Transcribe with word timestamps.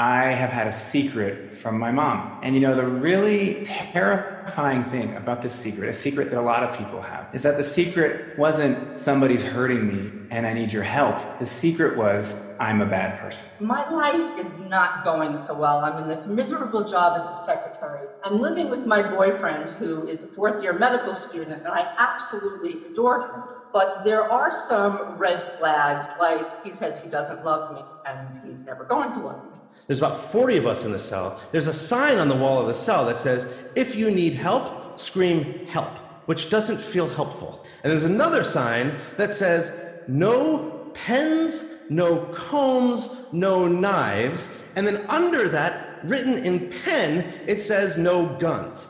I 0.00 0.32
have 0.32 0.48
had 0.48 0.66
a 0.66 0.72
secret 0.72 1.52
from 1.52 1.78
my 1.78 1.92
mom. 1.92 2.40
And 2.42 2.54
you 2.54 2.60
know, 2.62 2.74
the 2.74 2.86
really 2.86 3.62
terrifying 3.66 4.82
thing 4.84 5.14
about 5.14 5.42
this 5.42 5.52
secret, 5.52 5.90
a 5.90 5.92
secret 5.92 6.30
that 6.30 6.38
a 6.38 6.40
lot 6.40 6.62
of 6.62 6.74
people 6.74 7.02
have, 7.02 7.28
is 7.34 7.42
that 7.42 7.58
the 7.58 7.64
secret 7.64 8.38
wasn't 8.38 8.96
somebody's 8.96 9.44
hurting 9.44 9.86
me 9.86 10.10
and 10.30 10.46
I 10.46 10.54
need 10.54 10.72
your 10.72 10.84
help. 10.84 11.38
The 11.38 11.44
secret 11.44 11.98
was 11.98 12.34
I'm 12.58 12.80
a 12.80 12.86
bad 12.86 13.18
person. 13.18 13.46
My 13.60 13.86
life 13.90 14.40
is 14.40 14.50
not 14.70 15.04
going 15.04 15.36
so 15.36 15.52
well. 15.52 15.80
I'm 15.80 16.02
in 16.02 16.08
this 16.08 16.24
miserable 16.24 16.88
job 16.88 17.20
as 17.20 17.22
a 17.22 17.42
secretary. 17.44 18.08
I'm 18.24 18.40
living 18.40 18.70
with 18.70 18.86
my 18.86 19.02
boyfriend, 19.02 19.68
who 19.68 20.08
is 20.08 20.24
a 20.24 20.28
fourth 20.28 20.62
year 20.62 20.72
medical 20.72 21.14
student, 21.14 21.58
and 21.58 21.68
I 21.68 21.94
absolutely 21.98 22.86
adore 22.90 23.26
him. 23.26 23.42
But 23.70 24.02
there 24.04 24.24
are 24.24 24.50
some 24.66 25.18
red 25.18 25.52
flags, 25.58 26.06
like 26.18 26.64
he 26.64 26.72
says 26.72 27.02
he 27.02 27.10
doesn't 27.10 27.44
love 27.44 27.74
me 27.74 27.82
and 28.06 28.40
he's 28.50 28.62
never 28.62 28.84
going 28.84 29.12
to 29.12 29.20
love 29.20 29.44
me. 29.44 29.49
There's 29.90 29.98
about 29.98 30.18
40 30.18 30.58
of 30.58 30.68
us 30.68 30.84
in 30.84 30.92
the 30.92 31.00
cell. 31.00 31.40
There's 31.50 31.66
a 31.66 31.74
sign 31.74 32.18
on 32.18 32.28
the 32.28 32.36
wall 32.36 32.60
of 32.60 32.68
the 32.68 32.74
cell 32.74 33.04
that 33.06 33.16
says, 33.16 33.52
if 33.74 33.96
you 33.96 34.08
need 34.08 34.34
help, 34.34 35.00
scream 35.00 35.66
help, 35.66 35.98
which 36.26 36.48
doesn't 36.48 36.78
feel 36.78 37.08
helpful. 37.08 37.66
And 37.82 37.90
there's 37.90 38.04
another 38.04 38.44
sign 38.44 38.94
that 39.16 39.32
says, 39.32 39.76
no 40.06 40.92
pens, 40.94 41.72
no 41.88 42.18
combs, 42.26 43.10
no 43.32 43.66
knives. 43.66 44.56
And 44.76 44.86
then 44.86 45.04
under 45.08 45.48
that, 45.48 45.98
written 46.04 46.34
in 46.44 46.70
pen, 46.84 47.34
it 47.48 47.60
says, 47.60 47.98
no 47.98 48.38
guns. 48.38 48.86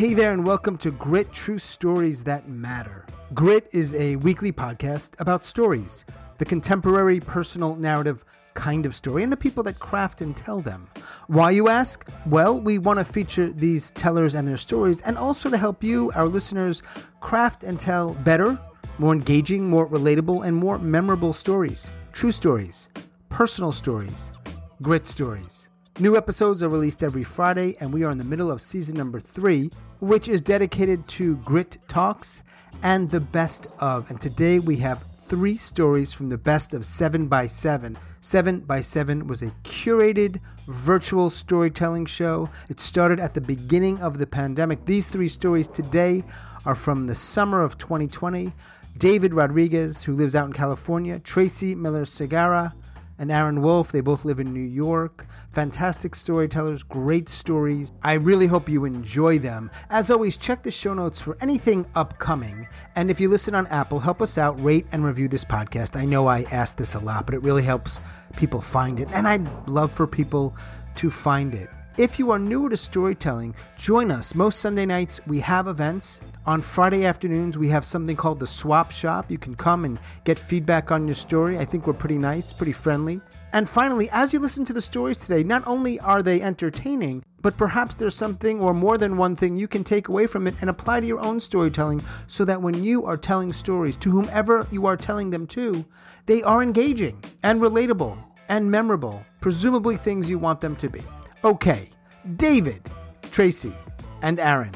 Hey 0.00 0.14
there, 0.14 0.32
and 0.32 0.46
welcome 0.46 0.78
to 0.78 0.92
Grit 0.92 1.30
True 1.30 1.58
Stories 1.58 2.24
That 2.24 2.48
Matter. 2.48 3.04
Grit 3.34 3.68
is 3.70 3.92
a 3.92 4.16
weekly 4.16 4.50
podcast 4.50 5.10
about 5.20 5.44
stories, 5.44 6.06
the 6.38 6.44
contemporary 6.46 7.20
personal 7.20 7.76
narrative 7.76 8.24
kind 8.54 8.86
of 8.86 8.94
story, 8.94 9.24
and 9.24 9.30
the 9.30 9.36
people 9.36 9.62
that 9.64 9.78
craft 9.78 10.22
and 10.22 10.34
tell 10.34 10.60
them. 10.60 10.88
Why, 11.26 11.50
you 11.50 11.68
ask? 11.68 12.08
Well, 12.24 12.58
we 12.58 12.78
want 12.78 12.98
to 12.98 13.04
feature 13.04 13.52
these 13.52 13.90
tellers 13.90 14.34
and 14.34 14.48
their 14.48 14.56
stories, 14.56 15.02
and 15.02 15.18
also 15.18 15.50
to 15.50 15.58
help 15.58 15.84
you, 15.84 16.10
our 16.14 16.28
listeners, 16.28 16.82
craft 17.20 17.62
and 17.62 17.78
tell 17.78 18.14
better, 18.14 18.58
more 18.96 19.12
engaging, 19.12 19.68
more 19.68 19.86
relatable, 19.86 20.46
and 20.46 20.56
more 20.56 20.78
memorable 20.78 21.34
stories. 21.34 21.90
True 22.14 22.32
stories, 22.32 22.88
personal 23.28 23.70
stories, 23.70 24.32
grit 24.80 25.06
stories. 25.06 25.68
New 25.98 26.16
episodes 26.16 26.62
are 26.62 26.70
released 26.70 27.02
every 27.02 27.22
Friday, 27.22 27.76
and 27.80 27.92
we 27.92 28.02
are 28.02 28.10
in 28.10 28.16
the 28.16 28.24
middle 28.24 28.50
of 28.50 28.62
season 28.62 28.96
number 28.96 29.20
three, 29.20 29.70
which 30.00 30.28
is 30.28 30.40
dedicated 30.40 31.06
to 31.08 31.36
grit 31.38 31.78
talks 31.88 32.42
and 32.82 33.10
the 33.10 33.20
best 33.20 33.68
of. 33.78 34.10
And 34.10 34.20
today 34.20 34.58
we 34.58 34.76
have 34.78 35.04
three 35.26 35.56
stories 35.56 36.12
from 36.12 36.28
the 36.28 36.38
best 36.38 36.74
of 36.74 36.84
7 36.84 37.28
by 37.28 37.46
7 37.46 37.96
7 38.22 38.60
by 38.60 38.82
7 38.82 39.26
was 39.26 39.42
a 39.42 39.46
curated 39.64 40.40
virtual 40.66 41.30
storytelling 41.30 42.04
show. 42.04 42.50
It 42.68 42.78
started 42.78 43.18
at 43.18 43.32
the 43.32 43.40
beginning 43.40 43.98
of 44.00 44.18
the 44.18 44.26
pandemic. 44.26 44.84
These 44.84 45.06
three 45.08 45.28
stories 45.28 45.68
today 45.68 46.22
are 46.66 46.74
from 46.74 47.06
the 47.06 47.14
summer 47.14 47.62
of 47.62 47.78
2020. 47.78 48.52
David 48.98 49.32
Rodriguez, 49.32 50.02
who 50.02 50.14
lives 50.14 50.36
out 50.36 50.46
in 50.46 50.52
California, 50.52 51.18
Tracy 51.20 51.74
Miller 51.74 52.04
Segarra, 52.04 52.74
and 53.20 53.30
Aaron 53.30 53.62
Wolf. 53.62 53.92
They 53.92 54.00
both 54.00 54.24
live 54.24 54.40
in 54.40 54.52
New 54.52 54.60
York. 54.60 55.26
Fantastic 55.50 56.16
storytellers, 56.16 56.82
great 56.82 57.28
stories. 57.28 57.92
I 58.02 58.14
really 58.14 58.48
hope 58.48 58.68
you 58.68 58.84
enjoy 58.84 59.38
them. 59.38 59.70
As 59.90 60.10
always, 60.10 60.36
check 60.36 60.64
the 60.64 60.70
show 60.70 60.94
notes 60.94 61.20
for 61.20 61.36
anything 61.40 61.86
upcoming. 61.94 62.66
And 62.96 63.10
if 63.10 63.20
you 63.20 63.28
listen 63.28 63.54
on 63.54 63.66
Apple, 63.68 64.00
help 64.00 64.22
us 64.22 64.38
out, 64.38 64.60
rate 64.64 64.86
and 64.90 65.04
review 65.04 65.28
this 65.28 65.44
podcast. 65.44 65.96
I 66.00 66.06
know 66.06 66.26
I 66.26 66.42
ask 66.50 66.76
this 66.76 66.94
a 66.94 66.98
lot, 66.98 67.26
but 67.26 67.34
it 67.34 67.42
really 67.42 67.62
helps 67.62 68.00
people 68.36 68.60
find 68.60 68.98
it. 68.98 69.08
And 69.12 69.28
I'd 69.28 69.68
love 69.68 69.92
for 69.92 70.06
people 70.06 70.56
to 70.96 71.10
find 71.10 71.54
it. 71.54 71.68
If 72.00 72.18
you 72.18 72.30
are 72.30 72.38
new 72.38 72.70
to 72.70 72.78
storytelling, 72.78 73.54
join 73.76 74.10
us. 74.10 74.34
Most 74.34 74.60
Sunday 74.60 74.86
nights 74.86 75.20
we 75.26 75.38
have 75.40 75.68
events. 75.68 76.22
On 76.46 76.62
Friday 76.62 77.04
afternoons, 77.04 77.58
we 77.58 77.68
have 77.68 77.84
something 77.84 78.16
called 78.16 78.40
the 78.40 78.46
Swap 78.46 78.90
Shop. 78.90 79.30
You 79.30 79.36
can 79.36 79.54
come 79.54 79.84
and 79.84 79.98
get 80.24 80.38
feedback 80.38 80.90
on 80.90 81.06
your 81.06 81.14
story. 81.14 81.58
I 81.58 81.66
think 81.66 81.86
we're 81.86 81.92
pretty 81.92 82.16
nice, 82.16 82.54
pretty 82.54 82.72
friendly. 82.72 83.20
And 83.52 83.68
finally, 83.68 84.08
as 84.12 84.32
you 84.32 84.38
listen 84.38 84.64
to 84.64 84.72
the 84.72 84.80
stories 84.80 85.18
today, 85.18 85.44
not 85.44 85.62
only 85.66 86.00
are 86.00 86.22
they 86.22 86.40
entertaining, 86.40 87.22
but 87.42 87.58
perhaps 87.58 87.96
there's 87.96 88.14
something 88.14 88.60
or 88.60 88.72
more 88.72 88.96
than 88.96 89.18
one 89.18 89.36
thing 89.36 89.58
you 89.58 89.68
can 89.68 89.84
take 89.84 90.08
away 90.08 90.26
from 90.26 90.46
it 90.46 90.54
and 90.62 90.70
apply 90.70 91.00
to 91.00 91.06
your 91.06 91.20
own 91.20 91.38
storytelling 91.38 92.02
so 92.28 92.46
that 92.46 92.62
when 92.62 92.82
you 92.82 93.04
are 93.04 93.18
telling 93.18 93.52
stories 93.52 93.98
to 93.98 94.10
whomever 94.10 94.66
you 94.72 94.86
are 94.86 94.96
telling 94.96 95.28
them 95.28 95.46
to, 95.48 95.84
they 96.24 96.42
are 96.44 96.62
engaging 96.62 97.22
and 97.42 97.60
relatable 97.60 98.16
and 98.48 98.70
memorable, 98.70 99.22
presumably 99.42 99.98
things 99.98 100.30
you 100.30 100.38
want 100.38 100.62
them 100.62 100.74
to 100.76 100.88
be. 100.88 101.02
Okay, 101.42 101.88
David, 102.36 102.82
Tracy, 103.30 103.72
and 104.20 104.38
Aaron, 104.38 104.74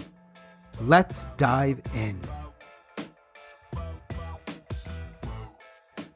let's 0.80 1.26
dive 1.36 1.78
in. 1.92 2.18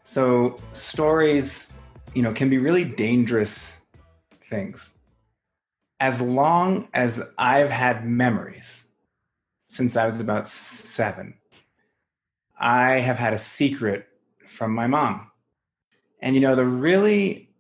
So, 0.03 0.59
stories, 0.73 1.75
you 2.15 2.23
know, 2.23 2.33
can 2.33 2.49
be 2.49 2.57
really 2.57 2.85
dangerous 2.85 3.83
things. 4.41 4.95
As 6.01 6.23
long 6.23 6.89
as 6.95 7.23
I've 7.37 7.69
had 7.69 8.07
memories 8.07 8.85
since 9.69 9.99
I 9.99 10.07
was 10.07 10.19
about 10.19 10.49
seven, 10.49 11.35
I 12.59 13.01
have 13.01 13.19
had 13.19 13.35
a 13.35 13.39
secret 13.39 14.07
from 14.47 14.75
my 14.75 14.87
mom. 14.87 15.31
And, 16.21 16.35
you 16.35 16.41
know, 16.41 16.55
the 16.55 16.65
really 16.65 17.51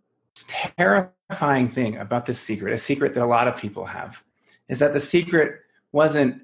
terrifying 0.47 1.13
thing 1.31 1.97
about 1.97 2.27
this 2.27 2.41
secret, 2.41 2.73
a 2.73 2.79
secret 2.79 3.15
that 3.15 3.23
a 3.23 3.27
lot 3.27 3.49
of 3.49 3.57
people 3.57 3.87
have, 3.87 4.23
is 4.69 4.79
that 4.79 4.93
the 4.93 5.01
secret 5.01 5.61
wasn't 5.93 6.43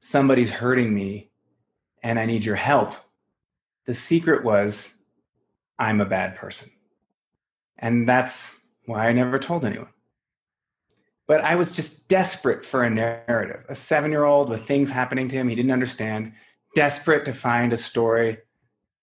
somebody's 0.00 0.52
hurting 0.52 0.94
me 0.94 1.30
and 2.02 2.18
I 2.18 2.26
need 2.26 2.44
your 2.44 2.56
help. 2.56 2.94
The 3.86 3.94
secret 3.94 4.44
was 4.44 4.94
I'm 5.78 6.00
a 6.00 6.06
bad 6.06 6.36
person. 6.36 6.70
And 7.78 8.08
that's 8.08 8.60
why 8.86 9.08
I 9.08 9.12
never 9.12 9.38
told 9.38 9.64
anyone. 9.64 9.88
But 11.26 11.40
I 11.40 11.56
was 11.56 11.72
just 11.72 12.06
desperate 12.08 12.64
for 12.64 12.84
a 12.84 12.90
narrative. 12.90 13.64
A 13.68 13.74
seven 13.74 14.10
year 14.10 14.24
old 14.24 14.50
with 14.50 14.66
things 14.66 14.90
happening 14.90 15.28
to 15.28 15.36
him 15.36 15.48
he 15.48 15.54
didn't 15.54 15.72
understand, 15.72 16.34
desperate 16.74 17.24
to 17.24 17.32
find 17.32 17.72
a 17.72 17.78
story 17.78 18.38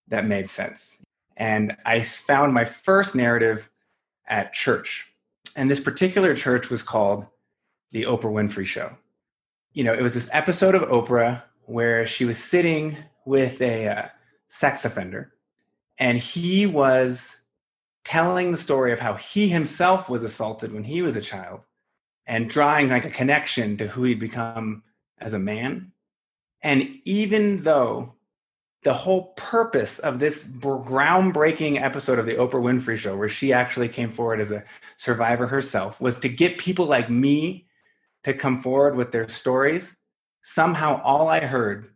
that 0.08 0.28
made 0.28 0.48
sense. 0.48 1.04
And 1.36 1.76
I 1.86 2.02
found 2.02 2.54
my 2.54 2.66
first 2.66 3.16
narrative 3.16 3.71
at 4.32 4.54
church. 4.54 5.14
And 5.56 5.70
this 5.70 5.82
particular 5.82 6.34
church 6.34 6.72
was 6.72 6.82
called 6.82 7.28
the 7.92 8.04
Oprah 8.04 8.32
Winfrey 8.32 8.66
Show. 8.66 8.98
You 9.74 9.84
know, 9.84 9.94
it 9.94 10.02
was 10.02 10.14
this 10.14 10.30
episode 10.32 10.74
of 10.74 10.84
Oprah 10.84 11.44
where 11.66 12.08
she 12.08 12.26
was 12.26 12.38
sitting 12.38 12.98
with 13.26 13.62
a 13.62 13.88
uh, 13.88 14.06
sex 14.48 14.86
offender 14.86 15.34
and 16.00 16.18
he 16.18 16.66
was 16.66 17.42
telling 18.04 18.52
the 18.52 18.58
story 18.58 18.92
of 18.92 19.00
how 19.00 19.14
he 19.14 19.48
himself 19.48 20.10
was 20.10 20.24
assaulted 20.24 20.74
when 20.74 20.84
he 20.84 21.02
was 21.02 21.16
a 21.16 21.22
child 21.22 21.62
and 22.26 22.50
drawing 22.50 22.90
like 22.90 23.06
a 23.06 23.10
connection 23.10 23.78
to 23.78 23.88
who 23.88 24.04
he'd 24.04 24.20
become 24.20 24.82
as 25.20 25.34
a 25.34 25.40
man. 25.40 25.92
And 26.64 26.90
even 27.06 27.58
though 27.58 28.16
the 28.84 28.94
whole 28.94 29.34
purpose 29.38 30.00
of 30.00 30.20
this 30.20 30.48
groundbreaking 30.48 31.80
episode 31.80 32.18
of 32.18 32.26
the 32.26 32.36
Oprah 32.36 32.54
Winfrey 32.54 32.98
Show, 32.98 33.16
where 33.16 33.30
she 33.30 33.54
actually 33.54 33.90
came 33.90 34.12
forward 34.12 34.40
as 34.40 34.52
a 34.52 34.64
survivor 34.98 35.46
herself, 35.46 36.02
was 36.02 36.20
to 36.20 36.30
get 36.30 36.58
people 36.58 36.86
like 36.86 37.10
me 37.10 37.68
to 38.24 38.34
come 38.34 38.62
forward 38.62 38.96
with 38.96 39.12
their 39.12 39.30
stories. 39.30 39.96
Somehow, 40.44 41.02
all 41.04 41.28
I 41.28 41.42
heard 41.42 41.92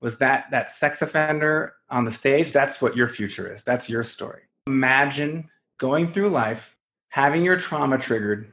was 0.00 0.18
that 0.18 0.50
that 0.50 0.70
sex 0.70 1.02
offender 1.02 1.74
on 1.90 2.04
the 2.04 2.12
stage. 2.12 2.52
That's 2.52 2.80
what 2.80 2.96
your 2.96 3.08
future 3.08 3.50
is. 3.50 3.62
That's 3.62 3.88
your 3.90 4.02
story. 4.02 4.42
Imagine 4.66 5.48
going 5.78 6.06
through 6.06 6.30
life 6.30 6.76
having 7.08 7.44
your 7.44 7.56
trauma 7.56 7.98
triggered 7.98 8.52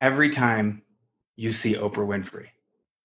every 0.00 0.30
time 0.30 0.82
you 1.36 1.52
see 1.52 1.74
Oprah 1.74 2.06
Winfrey. 2.06 2.46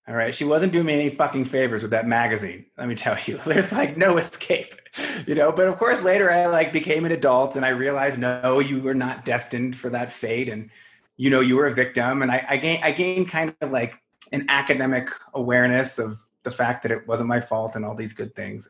All 0.07 0.15
right. 0.15 0.35
She 0.35 0.44
wasn't 0.44 0.73
doing 0.73 0.85
me 0.85 0.94
any 0.94 1.09
fucking 1.09 1.45
favors 1.45 1.81
with 1.81 1.91
that 1.91 2.07
magazine. 2.07 2.65
Let 2.77 2.89
me 2.89 2.95
tell 2.95 3.17
you, 3.25 3.38
there's 3.45 3.71
like 3.71 3.95
no 3.95 4.17
escape, 4.17 4.75
you 5.27 5.35
know. 5.35 5.51
But 5.51 5.67
of 5.67 5.77
course, 5.77 6.03
later 6.03 6.29
I 6.29 6.45
like 6.47 6.73
became 6.73 7.05
an 7.05 7.11
adult 7.13 7.55
and 7.55 7.65
I 7.65 7.69
realized, 7.69 8.19
no, 8.19 8.59
you 8.59 8.81
were 8.81 8.94
not 8.94 9.23
destined 9.23 9.75
for 9.77 9.89
that 9.91 10.11
fate. 10.11 10.50
And, 10.50 10.69
you 11.15 11.29
know, 11.29 11.39
you 11.39 11.55
were 11.55 11.67
a 11.67 11.73
victim. 11.73 12.21
And 12.21 12.31
I, 12.31 12.45
I 12.50 12.57
gained, 12.57 12.83
I 12.83 12.91
gained 12.91 13.29
kind 13.29 13.55
of 13.61 13.71
like 13.71 13.95
an 14.33 14.45
academic 14.50 15.09
awareness 15.33 16.00
of 16.00 16.19
the 16.44 16.51
fact 16.51 16.83
that 16.83 16.91
it 16.91 17.07
wasn't 17.07 17.29
my 17.29 17.39
fault 17.39 17.75
and 17.75 17.85
all 17.85 17.95
these 17.95 18.13
good 18.13 18.35
things. 18.35 18.69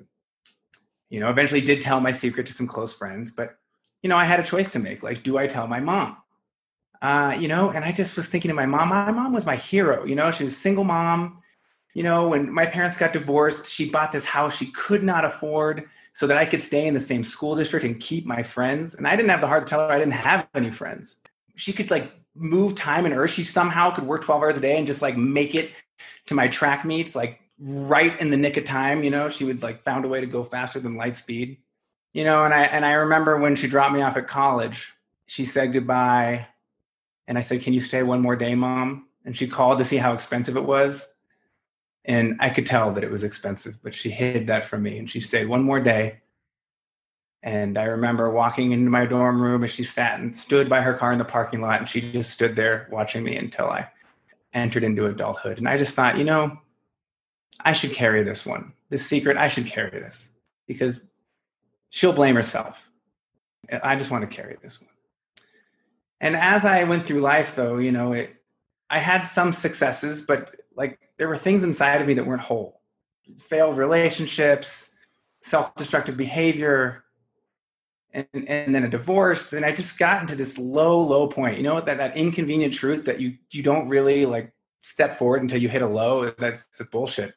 You 1.09 1.19
know, 1.19 1.29
eventually 1.29 1.61
did 1.61 1.81
tell 1.81 1.99
my 1.99 2.11
secret 2.11 2.45
to 2.47 2.53
some 2.53 2.67
close 2.67 2.93
friends, 2.93 3.31
but, 3.31 3.55
you 4.01 4.09
know, 4.09 4.17
I 4.17 4.25
had 4.25 4.39
a 4.39 4.43
choice 4.43 4.71
to 4.71 4.79
make. 4.79 5.01
Like, 5.01 5.23
do 5.23 5.37
I 5.37 5.47
tell 5.47 5.67
my 5.67 5.79
mom? 5.79 6.17
Uh, 7.03 7.35
you 7.37 7.49
know, 7.49 7.69
and 7.69 7.83
I 7.83 7.91
just 7.91 8.15
was 8.15 8.29
thinking 8.29 8.47
to 8.47 8.55
my 8.55 8.65
mom, 8.65 8.87
my 8.87 9.11
mom 9.11 9.33
was 9.33 9.45
my 9.45 9.57
hero. 9.57 10.05
You 10.05 10.15
know, 10.15 10.31
she 10.31 10.45
was 10.45 10.53
a 10.53 10.55
single 10.55 10.85
mom. 10.85 11.41
You 11.93 12.01
know, 12.01 12.29
when 12.29 12.51
my 12.51 12.65
parents 12.65 12.95
got 12.95 13.11
divorced, 13.11 13.69
she 13.69 13.89
bought 13.89 14.13
this 14.13 14.23
house 14.23 14.55
she 14.55 14.67
could 14.67 15.03
not 15.03 15.25
afford 15.25 15.89
so 16.13 16.25
that 16.27 16.37
I 16.37 16.45
could 16.45 16.63
stay 16.63 16.87
in 16.87 16.93
the 16.93 17.01
same 17.01 17.25
school 17.25 17.57
district 17.57 17.85
and 17.85 17.99
keep 17.99 18.25
my 18.25 18.41
friends. 18.41 18.95
And 18.95 19.05
I 19.05 19.17
didn't 19.17 19.31
have 19.31 19.41
the 19.41 19.47
heart 19.47 19.63
to 19.63 19.69
tell 19.69 19.85
her 19.85 19.93
I 19.93 19.99
didn't 19.99 20.13
have 20.13 20.47
any 20.55 20.71
friends. 20.71 21.17
She 21.55 21.73
could 21.73 21.91
like 21.91 22.09
move 22.35 22.73
time 22.75 23.05
and 23.05 23.13
earth. 23.13 23.31
She 23.31 23.43
somehow 23.43 23.91
could 23.91 24.05
work 24.05 24.23
12 24.23 24.41
hours 24.41 24.57
a 24.57 24.61
day 24.61 24.77
and 24.77 24.87
just 24.87 25.01
like 25.01 25.17
make 25.17 25.55
it 25.55 25.71
to 26.27 26.35
my 26.35 26.47
track 26.47 26.85
meets 26.85 27.15
like 27.15 27.41
right 27.59 28.17
in 28.21 28.29
the 28.29 28.37
nick 28.37 28.55
of 28.55 28.63
time. 28.63 29.03
You 29.03 29.11
know, 29.11 29.27
she 29.27 29.43
would 29.43 29.61
like 29.61 29.83
found 29.83 30.05
a 30.05 30.07
way 30.07 30.21
to 30.21 30.27
go 30.27 30.41
faster 30.41 30.79
than 30.79 30.95
light 30.95 31.17
speed. 31.17 31.57
You 32.13 32.23
know, 32.23 32.45
and 32.45 32.53
I 32.53 32.63
and 32.63 32.85
I 32.85 32.93
remember 32.93 33.37
when 33.37 33.57
she 33.57 33.67
dropped 33.67 33.93
me 33.93 34.01
off 34.01 34.15
at 34.15 34.29
college, 34.29 34.93
she 35.25 35.43
said 35.43 35.73
goodbye. 35.73 36.47
And 37.27 37.37
I 37.37 37.41
said, 37.41 37.61
Can 37.61 37.73
you 37.73 37.81
stay 37.81 38.03
one 38.03 38.21
more 38.21 38.35
day, 38.35 38.55
mom? 38.55 39.07
And 39.25 39.35
she 39.35 39.47
called 39.47 39.79
to 39.79 39.85
see 39.85 39.97
how 39.97 40.13
expensive 40.13 40.57
it 40.57 40.65
was. 40.65 41.09
And 42.05 42.35
I 42.39 42.49
could 42.49 42.65
tell 42.65 42.91
that 42.91 43.03
it 43.03 43.11
was 43.11 43.23
expensive, 43.23 43.79
but 43.81 43.93
she 43.93 44.09
hid 44.09 44.47
that 44.47 44.65
from 44.65 44.83
me 44.83 44.97
and 44.97 45.09
she 45.09 45.21
stayed 45.21 45.47
one 45.47 45.63
more 45.63 45.79
day. 45.79 46.19
And 47.41 47.77
I 47.77 47.83
remember 47.83 48.29
walking 48.29 48.71
into 48.71 48.89
my 48.89 49.05
dorm 49.05 49.41
room 49.41 49.63
as 49.63 49.71
she 49.71 49.83
sat 49.83 50.19
and 50.19 50.35
stood 50.35 50.69
by 50.69 50.81
her 50.81 50.93
car 50.93 51.11
in 51.11 51.17
the 51.17 51.25
parking 51.25 51.61
lot 51.61 51.79
and 51.79 51.89
she 51.89 52.01
just 52.01 52.31
stood 52.31 52.55
there 52.55 52.87
watching 52.91 53.23
me 53.23 53.37
until 53.37 53.69
I 53.69 53.89
entered 54.53 54.83
into 54.83 55.05
adulthood. 55.05 55.57
And 55.57 55.67
I 55.67 55.77
just 55.77 55.95
thought, 55.95 56.17
you 56.17 56.23
know, 56.23 56.57
I 57.61 57.73
should 57.73 57.93
carry 57.93 58.23
this 58.23 58.45
one. 58.45 58.73
This 58.89 59.05
secret, 59.05 59.37
I 59.37 59.47
should 59.47 59.65
carry 59.65 59.91
this 59.91 60.29
because 60.67 61.09
she'll 61.89 62.13
blame 62.13 62.35
herself. 62.35 62.89
I 63.81 63.95
just 63.95 64.11
want 64.11 64.29
to 64.29 64.35
carry 64.35 64.57
this 64.61 64.81
one. 64.81 64.89
And 66.23 66.37
as 66.37 66.63
I 66.63 66.85
went 66.85 67.05
through 67.05 67.19
life, 67.19 67.53
though, 67.53 67.79
you 67.79 67.91
know, 67.91 68.13
it, 68.13 68.33
I 68.89 68.99
had 68.99 69.25
some 69.25 69.51
successes, 69.51 70.25
but 70.25 70.55
like 70.73 70.97
there 71.17 71.27
were 71.27 71.37
things 71.37 71.65
inside 71.65 71.99
of 71.99 72.07
me 72.07 72.13
that 72.13 72.25
weren't 72.25 72.41
whole 72.41 72.79
failed 73.37 73.77
relationships, 73.77 74.95
self 75.41 75.75
destructive 75.75 76.15
behavior, 76.15 77.03
and, 78.13 78.25
and 78.33 78.73
then 78.73 78.85
a 78.85 78.89
divorce. 78.89 79.51
And 79.51 79.65
I 79.65 79.73
just 79.73 79.99
got 79.99 80.21
into 80.21 80.35
this 80.35 80.57
low, 80.57 81.01
low 81.01 81.27
point. 81.27 81.57
You 81.57 81.63
know, 81.63 81.81
that, 81.81 81.97
that 81.97 82.15
inconvenient 82.15 82.73
truth 82.73 83.03
that 83.03 83.19
you, 83.19 83.35
you 83.51 83.61
don't 83.61 83.89
really 83.89 84.25
like 84.25 84.53
step 84.79 85.13
forward 85.13 85.41
until 85.41 85.61
you 85.61 85.67
hit 85.67 85.81
a 85.81 85.87
low. 85.87 86.31
That's, 86.31 86.63
that's 86.63 86.89
bullshit. 86.89 87.33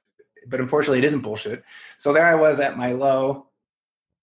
But 0.47 0.61
unfortunately, 0.61 0.99
it 0.99 1.05
isn't 1.05 1.23
bullshit. 1.23 1.65
So 1.99 2.13
there 2.13 2.27
I 2.27 2.37
was 2.37 2.61
at 2.61 2.79
my 2.79 2.93
low, 2.93 3.47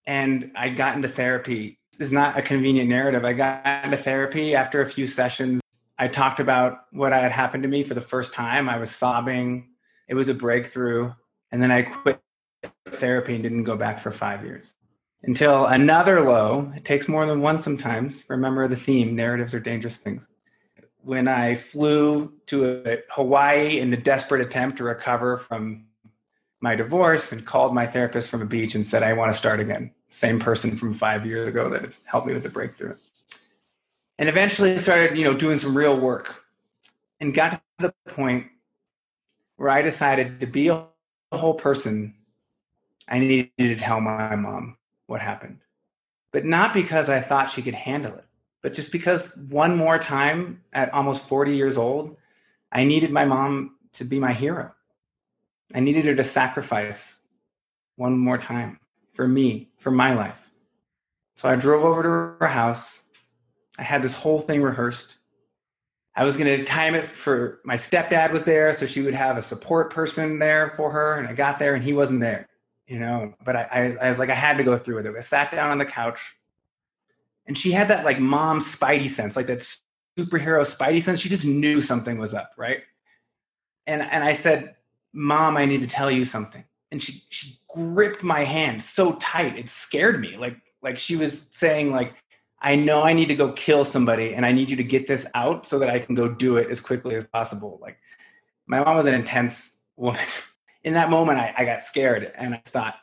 and 0.06 0.54
I 0.56 0.69
got 0.69 0.95
into 0.95 1.09
therapy. 1.09 1.80
Is 2.00 2.12
not 2.12 2.38
a 2.38 2.42
convenient 2.42 2.90
narrative. 2.90 3.24
I 3.24 3.34
got 3.34 3.86
into 3.86 3.98
therapy 3.98 4.56
after 4.56 4.81
a 4.81 4.86
few 4.86 5.06
sessions. 5.06 5.62
I 6.00 6.07
talked 6.07 6.40
about 6.40 6.86
what 6.92 7.13
had 7.13 7.31
happened 7.31 7.63
to 7.63 7.69
me 7.69 7.84
for 7.84 7.94
the 7.94 8.01
first 8.01 8.34
time. 8.34 8.68
I 8.68 8.78
was 8.78 8.90
sobbing. 8.90 9.69
It 10.07 10.16
was 10.16 10.28
a 10.28 10.34
breakthrough. 10.34 11.13
And 11.51 11.62
then 11.62 11.72
I 11.72 11.84
quit 11.84 12.19
therapy 12.95 13.36
and 13.36 13.44
didn't 13.44 13.66
go 13.66 13.78
back 13.78 14.00
for 14.00 14.10
five 14.10 14.44
years 14.44 14.74
until 15.22 15.68
another 15.68 16.22
low. 16.22 16.72
It 16.75 16.84
takes 16.84 17.07
more 17.07 17.25
than 17.25 17.42
one 17.42 17.60
sometimes. 17.60 18.24
Remember 18.28 18.68
the 18.68 18.75
theme 18.75 19.16
narratives 19.16 19.54
are 19.54 19.60
dangerous 19.60 20.00
things. 20.00 20.28
When 21.04 21.28
I 21.28 21.56
flew 21.56 22.34
to 22.48 23.01
Hawaii 23.12 23.80
in 23.80 23.94
a 23.94 23.98
desperate 23.98 24.42
attempt 24.42 24.78
to 24.78 24.84
recover 24.84 25.38
from 25.38 25.86
my 26.60 26.75
divorce 26.75 27.31
and 27.31 27.45
called 27.45 27.75
my 27.75 27.86
therapist 27.86 28.30
from 28.30 28.42
a 28.42 28.45
beach 28.45 28.74
and 28.74 28.86
said, 28.86 29.04
I 29.04 29.13
want 29.13 29.31
to 29.31 29.38
start 29.38 29.60
again. 29.60 29.93
Same 30.13 30.39
person 30.39 30.77
from 30.77 30.94
five 30.94 31.25
years 31.25 31.50
ago 31.50 31.69
that 31.69 31.92
helped 32.06 32.27
me 32.27 32.33
with 32.33 32.44
the 32.44 32.50
breakthrough. 32.50 32.95
And 34.19 34.30
eventually 34.30 34.77
started 34.77 35.18
you 35.18 35.24
know 35.24 35.33
doing 35.33 35.57
some 35.57 35.75
real 35.75 36.00
work 36.00 36.44
and 37.19 37.33
got 37.33 37.54
to 37.54 37.62
the 37.80 37.94
point 38.13 38.45
where 39.56 39.71
i 39.71 39.81
decided 39.81 40.39
to 40.39 40.45
be 40.45 40.68
a 40.68 40.86
whole 41.31 41.56
person 41.56 42.13
i 43.07 43.18
needed 43.18 43.50
to 43.57 43.75
tell 43.75 44.00
my 44.01 44.36
mom 44.36 44.77
what 45.07 45.19
happened. 45.19 45.57
But 46.31 46.45
not 46.45 46.75
because 46.75 47.09
i 47.09 47.19
thought 47.19 47.50
she 47.50 47.63
could 47.63 47.74
handle 47.74 48.13
it 48.13 48.25
but 48.62 48.75
just 48.75 48.92
because 48.92 49.36
one 49.50 49.75
more 49.75 49.98
time 49.98 50.62
at 50.74 50.94
almost 50.94 51.27
40 51.27 51.56
years 51.56 51.75
old 51.75 52.16
i 52.71 52.83
needed 52.83 53.09
my 53.09 53.25
mom 53.25 53.77
to 53.94 54.06
be 54.06 54.19
my 54.19 54.33
hero. 54.33 54.71
I 55.74 55.80
needed 55.80 56.06
her 56.06 56.16
to 56.16 56.24
sacrifice 56.24 57.25
one 57.95 58.16
more 58.16 58.38
time 58.38 58.80
for 59.13 59.27
me 59.27 59.69
for 59.77 59.92
my 59.92 60.13
life 60.13 60.51
so 61.36 61.50
i 61.50 61.56
drove 61.56 61.83
over 61.83 62.04
to 62.04 62.10
her 62.10 62.48
house 62.48 63.04
I 63.77 63.83
had 63.83 64.01
this 64.04 64.13
whole 64.13 64.39
thing 64.39 64.62
rehearsed. 64.62 65.18
I 66.15 66.24
was 66.24 66.38
going 66.38 66.57
to 66.57 66.63
time 66.63 66.94
it 66.94 67.10
for 67.10 67.60
my 67.65 67.75
stepdad 67.75 68.31
was 68.31 68.44
there, 68.44 68.71
so 68.74 68.86
she 68.86 69.01
would 69.01 69.15
have 69.15 69.38
a 69.38 69.42
support 69.42 69.92
person 69.92 70.38
there 70.38 70.74
for 70.75 70.92
her. 70.92 71.18
And 71.18 71.27
I 71.27 71.33
got 71.33 71.57
there 71.57 71.74
and 71.74 71.83
he 71.83 71.94
wasn't 71.94 72.21
there, 72.21 72.48
you 72.88 73.00
know. 73.00 73.33
But 73.44 73.56
I, 73.56 73.62
I, 73.71 74.06
I 74.06 74.10
was 74.10 74.19
like, 74.19 74.30
I 74.30 74.36
had 74.36 74.57
to 74.57 74.63
go 74.63 74.77
through 74.77 74.98
with 74.98 75.07
it. 75.07 75.16
I 75.18 75.21
sat 75.21 75.51
down 75.51 75.71
on 75.71 75.80
the 75.80 75.86
couch, 75.86 76.36
and 77.48 77.57
she 77.57 77.71
had 77.71 77.88
that 77.88 78.06
like 78.06 78.19
mom 78.19 78.59
spidey 78.59 79.09
sense, 79.09 79.36
like 79.36 79.48
that 79.48 79.59
superhero 80.18 80.62
spidey 80.62 81.01
sense. 81.01 81.19
She 81.19 81.30
just 81.30 81.45
knew 81.45 81.81
something 81.81 82.19
was 82.19 82.36
up, 82.36 82.51
right? 82.57 82.81
And 83.88 84.04
and 84.04 84.24
I 84.24 84.33
said, 84.33 84.75
Mom, 85.13 85.57
I 85.57 85.66
need 85.66 85.81
to 85.81 85.88
tell 85.88 86.12
you 86.12 86.25
something. 86.25 86.63
And 86.94 87.01
she 87.01 87.24
she 87.30 87.60
gripped 87.68 88.22
my 88.22 88.44
hand 88.44 88.84
so 88.84 89.13
tight, 89.13 89.57
it 89.57 89.68
scared 89.68 90.22
me. 90.22 90.38
Like 90.38 90.57
like 90.84 91.00
she 91.00 91.16
was 91.16 91.50
saying 91.51 91.92
like 91.92 92.13
I 92.62 92.75
know 92.75 93.01
I 93.01 93.13
need 93.13 93.30
to 93.30 93.36
go 93.36 93.51
kill 93.54 93.84
somebody 93.84 94.36
and 94.36 94.45
I 94.45 94.51
need 94.51 94.69
you 94.69 94.78
to 94.78 94.84
get 94.84 95.07
this 95.07 95.25
out 95.34 95.66
so 95.66 95.80
that 95.80 95.90
I 95.90 95.98
can 95.98 96.13
go 96.13 96.31
do 96.31 96.57
it 96.57 96.69
as 96.69 96.80
quickly 96.80 97.16
as 97.16 97.25
possible. 97.25 97.80
Like 97.81 97.98
my 98.68 98.84
mom 98.84 98.95
was 98.95 99.07
an 99.07 99.16
intense 99.16 99.78
woman. 99.95 100.22
In 100.84 100.94
that 100.94 101.10
moment, 101.10 101.40
I, 101.40 101.54
I 101.57 101.66
got 101.66 101.81
scared 101.81 102.31
and 102.36 102.54
I 102.54 102.62
thought, 102.66 102.95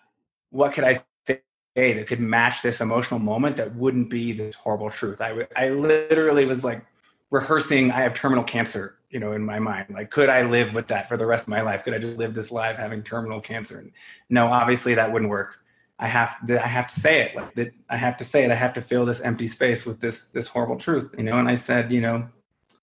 what 0.50 0.72
could 0.72 0.84
I 0.84 0.98
say 1.26 1.40
that 1.74 2.06
could 2.06 2.20
match 2.20 2.62
this 2.62 2.80
emotional 2.80 3.18
moment 3.18 3.56
that 3.56 3.74
wouldn't 3.74 4.08
be 4.08 4.32
this 4.32 4.54
horrible 4.54 4.90
truth? 4.90 5.20
I, 5.20 5.48
I 5.56 5.70
literally 5.70 6.44
was 6.44 6.62
like 6.62 6.84
rehearsing, 7.30 7.90
I 7.92 8.00
have 8.00 8.14
terminal 8.14 8.44
cancer, 8.44 8.96
you 9.10 9.20
know, 9.20 9.32
in 9.32 9.44
my 9.44 9.58
mind. 9.58 9.88
Like, 9.90 10.10
could 10.10 10.28
I 10.28 10.42
live 10.42 10.74
with 10.74 10.88
that 10.88 11.08
for 11.08 11.16
the 11.16 11.26
rest 11.26 11.44
of 11.44 11.48
my 11.48 11.60
life? 11.60 11.84
Could 11.84 11.94
I 11.94 11.98
just 11.98 12.18
live 12.18 12.34
this 12.34 12.50
life 12.50 12.76
having 12.76 13.02
terminal 13.02 13.40
cancer? 13.40 13.78
And 13.78 13.92
no, 14.28 14.48
obviously 14.48 14.94
that 14.94 15.12
wouldn't 15.12 15.30
work. 15.30 15.58
I 16.00 16.08
have 16.08 16.38
I 16.48 16.66
have 16.66 16.86
to 16.86 16.98
say 16.98 17.20
it 17.20 17.36
like 17.36 17.54
that 17.54 17.72
I 17.90 17.96
have 17.98 18.16
to 18.16 18.24
say 18.24 18.42
it 18.42 18.50
I 18.50 18.54
have 18.54 18.72
to 18.72 18.80
fill 18.80 19.04
this 19.04 19.20
empty 19.20 19.46
space 19.46 19.84
with 19.84 20.00
this 20.00 20.28
this 20.28 20.48
horrible 20.48 20.78
truth 20.78 21.14
you 21.16 21.24
know 21.24 21.38
and 21.38 21.46
I 21.46 21.56
said 21.56 21.92
you 21.92 22.00
know 22.00 22.26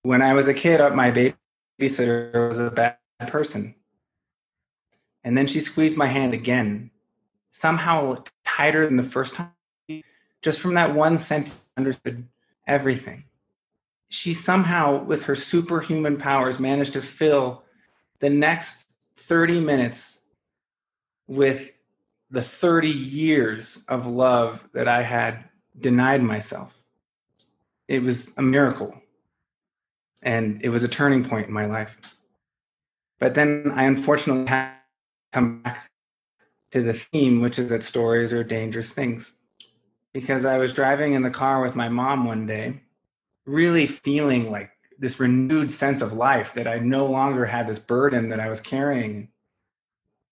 when 0.04 0.22
I 0.22 0.34
was 0.34 0.48
a 0.48 0.54
kid 0.54 0.80
uh, 0.80 0.92
my 0.92 1.12
babysitter 1.12 2.48
was 2.48 2.60
a 2.60 2.70
bad 2.70 2.98
person 3.26 3.74
and 5.24 5.36
then 5.36 5.48
she 5.48 5.60
squeezed 5.60 5.98
my 5.98 6.06
hand 6.06 6.36
again 6.36 6.92
somehow 7.50 8.24
tighter 8.46 8.86
than 8.86 8.98
the 8.98 9.04
first 9.04 9.34
time 9.34 9.52
just 10.44 10.60
from 10.60 10.76
that 10.76 10.94
one 10.94 11.18
sentence 11.18 11.66
understood 11.76 12.24
everything 12.68 13.24
she 14.10 14.34
somehow 14.34 15.04
with 15.04 15.26
her 15.26 15.36
superhuman 15.36 16.18
powers 16.18 16.60
managed 16.60 16.94
to 16.94 17.02
fill 17.02 17.64
the 18.20 18.30
next 18.30 18.94
30 19.18 19.60
minutes 19.60 20.22
with 21.28 21.78
the 22.30 22.42
30 22.42 22.90
years 22.90 23.84
of 23.88 24.08
love 24.08 24.68
that 24.74 24.88
I 24.88 25.04
had 25.04 25.46
denied 25.80 26.24
myself. 26.24 26.74
It 27.88 28.04
was 28.04 28.34
a 28.38 28.42
miracle. 28.42 28.94
And 30.22 30.62
it 30.64 30.70
was 30.70 30.84
a 30.84 30.88
turning 30.88 31.24
point 31.24 31.48
in 31.48 31.54
my 31.54 31.68
life. 31.68 31.98
But 33.20 33.36
then 33.36 33.72
I 33.74 33.84
unfortunately 33.84 34.48
had 34.48 34.70
to 34.70 34.76
come 35.32 35.62
back 35.62 35.90
to 36.72 36.82
the 36.82 36.94
theme, 36.94 37.42
which 37.42 37.60
is 37.60 37.70
that 37.70 37.84
stories 37.84 38.34
are 38.34 38.44
dangerous 38.44 38.94
things. 38.94 39.34
Because 40.14 40.46
I 40.46 40.58
was 40.58 40.74
driving 40.74 41.14
in 41.14 41.22
the 41.22 41.30
car 41.30 41.62
with 41.62 41.76
my 41.76 41.90
mom 41.90 42.26
one 42.26 42.46
day, 42.46 42.82
really 43.48 43.88
feeling 43.88 44.52
like 44.52 44.70
this 45.00 45.20
renewed 45.20 45.72
sense 45.72 46.02
of 46.02 46.14
life 46.14 46.54
that 46.54 46.68
I 46.68 46.78
no 46.80 47.08
longer 47.08 47.46
had 47.46 47.68
this 47.68 47.80
burden 47.80 48.30
that 48.30 48.40
I 48.40 48.50
was 48.50 48.62
carrying 48.62 49.30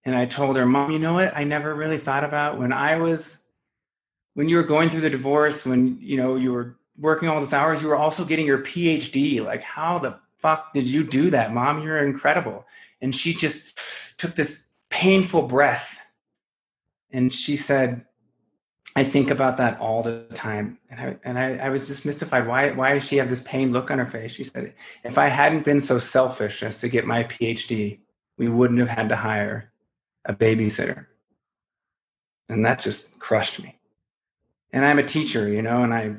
and 0.05 0.15
I 0.15 0.27
told 0.27 0.55
her, 0.55 0.67
Mom, 0.67 0.91
you 0.91 1.00
know 1.00 1.13
what? 1.13 1.36
I 1.36 1.43
never 1.43 1.74
really 1.74 1.98
thought 1.98 2.24
about 2.24 2.60
when 2.60 2.72
I 2.72 2.98
was, 2.98 3.41
when 4.36 4.48
you 4.48 4.57
were 4.57 4.63
going 4.63 4.89
through 4.89 5.01
the 5.01 5.10
divorce, 5.10 5.65
when, 5.65 5.98
you 6.00 6.15
know, 6.15 6.36
you 6.36 6.51
were 6.51 6.77
working 6.98 7.27
all 7.27 7.39
those 7.39 7.53
hours, 7.53 7.81
you 7.81 7.88
were 7.88 7.95
also 7.95 8.24
getting 8.24 8.45
your 8.45 8.60
PhD. 8.60 9.43
Like, 9.43 9.63
how 9.63 9.98
the 9.98 10.19
fuck 10.38 10.74
did 10.74 10.86
you 10.86 11.03
do 11.03 11.31
that, 11.31 11.53
Mom? 11.53 11.81
You're 11.81 12.05
incredible. 12.05 12.65
And 13.01 13.15
she 13.15 13.34
just 13.34 14.19
took 14.19 14.36
this 14.36 14.67
painful 14.89 15.48
breath 15.48 15.98
and 17.12 17.34
she 17.34 17.55
said, 17.55 18.05
I 18.95 19.03
think 19.03 19.29
about 19.29 19.57
that 19.57 19.79
all 19.79 20.03
the 20.03 20.23
time. 20.33 20.79
And 20.89 20.99
I, 20.99 21.17
and 21.25 21.37
I, 21.37 21.65
I 21.65 21.69
was 21.69 21.87
just 21.87 22.05
mystified. 22.05 22.47
Why, 22.47 22.71
why 22.71 22.93
does 22.93 23.05
she 23.05 23.17
have 23.17 23.29
this 23.29 23.41
pain 23.41 23.73
look 23.73 23.91
on 23.91 23.99
her 23.99 24.05
face? 24.05 24.31
She 24.31 24.45
said, 24.45 24.73
if 25.03 25.17
I 25.17 25.27
hadn't 25.27 25.65
been 25.65 25.81
so 25.81 25.99
selfish 25.99 26.63
as 26.63 26.79
to 26.79 26.87
get 26.87 27.05
my 27.05 27.25
PhD, 27.25 27.99
we 28.37 28.47
wouldn't 28.47 28.79
have 28.79 28.89
had 28.89 29.09
to 29.09 29.15
hire 29.15 29.71
a 30.23 30.33
babysitter. 30.33 31.07
And 32.47 32.65
that 32.65 32.79
just 32.79 33.19
crushed 33.19 33.61
me. 33.61 33.77
And 34.71 34.85
I'm 34.85 34.99
a 34.99 35.03
teacher, 35.03 35.47
you 35.47 35.61
know, 35.61 35.83
and 35.83 35.93
I 35.93 36.15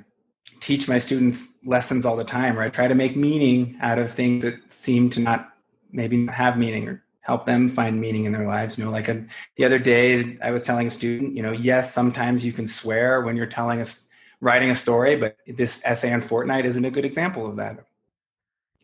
teach 0.60 0.88
my 0.88 0.98
students 0.98 1.54
lessons 1.64 2.04
all 2.04 2.16
the 2.16 2.24
time, 2.24 2.58
or 2.58 2.62
I 2.62 2.68
try 2.68 2.88
to 2.88 2.94
make 2.94 3.16
meaning 3.16 3.76
out 3.80 3.98
of 3.98 4.12
things 4.12 4.44
that 4.44 4.70
seem 4.70 5.10
to 5.10 5.20
not 5.20 5.52
maybe 5.92 6.16
not 6.18 6.34
have 6.34 6.58
meaning 6.58 6.88
or 6.88 7.02
help 7.26 7.44
them 7.44 7.68
find 7.68 8.00
meaning 8.00 8.24
in 8.24 8.30
their 8.30 8.46
lives. 8.46 8.78
You 8.78 8.84
know, 8.84 8.92
like 8.92 9.08
a, 9.08 9.24
the 9.56 9.64
other 9.64 9.80
day, 9.80 10.38
I 10.40 10.52
was 10.52 10.62
telling 10.62 10.86
a 10.86 10.90
student, 10.90 11.36
you 11.36 11.42
know, 11.42 11.50
yes, 11.50 11.92
sometimes 11.92 12.44
you 12.44 12.52
can 12.52 12.68
swear 12.68 13.20
when 13.20 13.36
you're 13.36 13.46
telling 13.46 13.80
us 13.80 14.06
writing 14.40 14.70
a 14.70 14.76
story, 14.76 15.16
but 15.16 15.36
this 15.44 15.82
essay 15.84 16.12
on 16.12 16.22
Fortnite 16.22 16.66
isn't 16.66 16.84
a 16.84 16.90
good 16.90 17.04
example 17.04 17.44
of 17.44 17.56
that. 17.56 17.84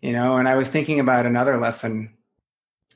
You 0.00 0.12
know, 0.12 0.38
and 0.38 0.48
I 0.48 0.56
was 0.56 0.68
thinking 0.68 0.98
about 0.98 1.24
another 1.24 1.56
lesson 1.56 2.14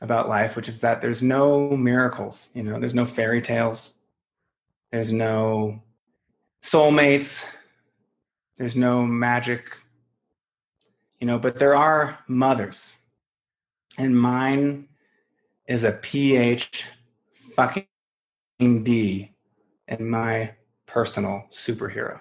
about 0.00 0.28
life, 0.28 0.56
which 0.56 0.68
is 0.68 0.80
that 0.80 1.00
there's 1.00 1.22
no 1.22 1.76
miracles. 1.76 2.50
You 2.52 2.64
know, 2.64 2.80
there's 2.80 2.92
no 2.92 3.06
fairy 3.06 3.40
tales. 3.40 3.94
There's 4.90 5.12
no 5.12 5.80
soulmates. 6.60 7.48
There's 8.58 8.74
no 8.74 9.06
magic. 9.06 9.78
You 11.20 11.28
know, 11.28 11.38
but 11.38 11.60
there 11.60 11.76
are 11.76 12.18
mothers. 12.26 12.98
And 13.96 14.20
mine 14.20 14.88
is 15.68 15.85
a 15.85 15.92
PH 15.92 16.85
fucking 17.54 17.87
D 18.58 19.32
and 19.88 20.08
my 20.08 20.54
personal 20.87 21.44
superhero. 21.50 22.20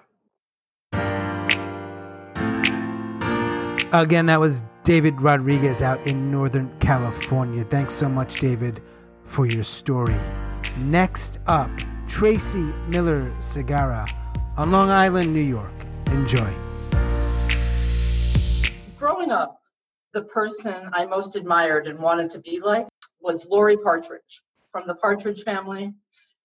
Again, 3.93 4.25
that 4.25 4.39
was 4.39 4.63
David 4.83 5.21
Rodriguez 5.21 5.81
out 5.81 6.05
in 6.07 6.31
Northern 6.31 6.71
California. 6.79 7.63
Thanks 7.63 7.93
so 7.93 8.09
much, 8.09 8.39
David, 8.39 8.81
for 9.23 9.45
your 9.45 9.63
story. 9.63 10.17
Next 10.79 11.39
up, 11.47 11.71
Tracy 12.07 12.73
Miller 12.87 13.31
Segarra 13.39 14.11
on 14.57 14.71
Long 14.71 14.89
Island, 14.89 15.33
New 15.33 15.39
York. 15.39 15.71
Enjoy. 16.07 16.51
Growing 18.97 19.31
up, 19.31 19.61
the 20.13 20.23
person 20.23 20.89
I 20.93 21.05
most 21.05 21.35
admired 21.35 21.87
and 21.87 21.99
wanted 21.99 22.31
to 22.31 22.39
be 22.39 22.59
like 22.59 22.87
was 23.25 23.43
Laurie 23.47 23.75
Partridge 23.75 24.43
from 24.71 24.85
the 24.85 24.93
Partridge 24.93 25.41
family. 25.41 25.91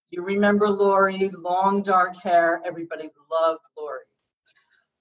You 0.09 0.23
remember 0.23 0.67
Laurie, 0.71 1.31
long 1.39 1.83
dark 1.83 2.17
hair. 2.17 2.63
Everybody 2.65 3.11
loved 3.31 3.61
Laurie. 3.77 4.05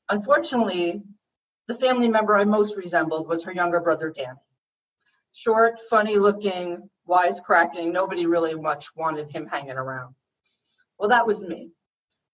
Unfortunately, 0.09 1.01
the 1.69 1.75
family 1.75 2.09
member 2.09 2.35
I 2.35 2.43
most 2.43 2.75
resembled 2.75 3.29
was 3.29 3.45
her 3.45 3.53
younger 3.53 3.79
brother, 3.79 4.11
Danny. 4.13 4.37
Short, 5.31 5.79
funny 5.89 6.17
looking, 6.17 6.89
wisecracking, 7.07 7.93
nobody 7.93 8.25
really 8.25 8.55
much 8.55 8.93
wanted 8.97 9.29
him 9.29 9.47
hanging 9.47 9.77
around. 9.77 10.15
Well, 10.97 11.09
that 11.09 11.25
was 11.25 11.43
me. 11.43 11.71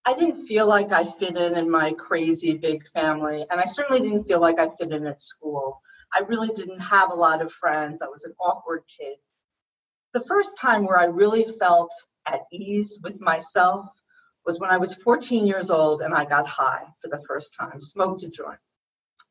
I 0.05 0.15
didn't 0.15 0.47
feel 0.47 0.65
like 0.65 0.91
I 0.91 1.05
fit 1.05 1.37
in 1.37 1.55
in 1.55 1.69
my 1.69 1.93
crazy 1.93 2.53
big 2.55 2.81
family, 2.93 3.45
and 3.51 3.61
I 3.61 3.65
certainly 3.65 4.01
didn't 4.01 4.23
feel 4.23 4.41
like 4.41 4.59
I 4.59 4.69
fit 4.79 4.91
in 4.91 5.05
at 5.05 5.21
school. 5.21 5.81
I 6.15 6.21
really 6.21 6.49
didn't 6.55 6.79
have 6.79 7.11
a 7.11 7.15
lot 7.15 7.43
of 7.43 7.51
friends. 7.51 8.01
I 8.01 8.07
was 8.07 8.23
an 8.23 8.33
awkward 8.39 8.81
kid. 8.87 9.17
The 10.15 10.21
first 10.21 10.57
time 10.57 10.85
where 10.85 10.97
I 10.97 11.07
really 11.07 11.43
felt 11.43 11.91
at 12.25 12.43
ease 12.49 12.97
with 13.03 13.19
myself 13.19 13.89
was 14.45 14.61
when 14.61 14.69
I 14.69 14.77
was 14.77 14.93
14 14.93 15.45
years 15.45 15.69
old 15.69 16.01
and 16.01 16.13
I 16.13 16.23
got 16.23 16.47
high 16.47 16.83
for 17.01 17.09
the 17.09 17.21
first 17.27 17.53
time, 17.53 17.81
smoked 17.81 18.23
a 18.23 18.29
joint. 18.29 18.59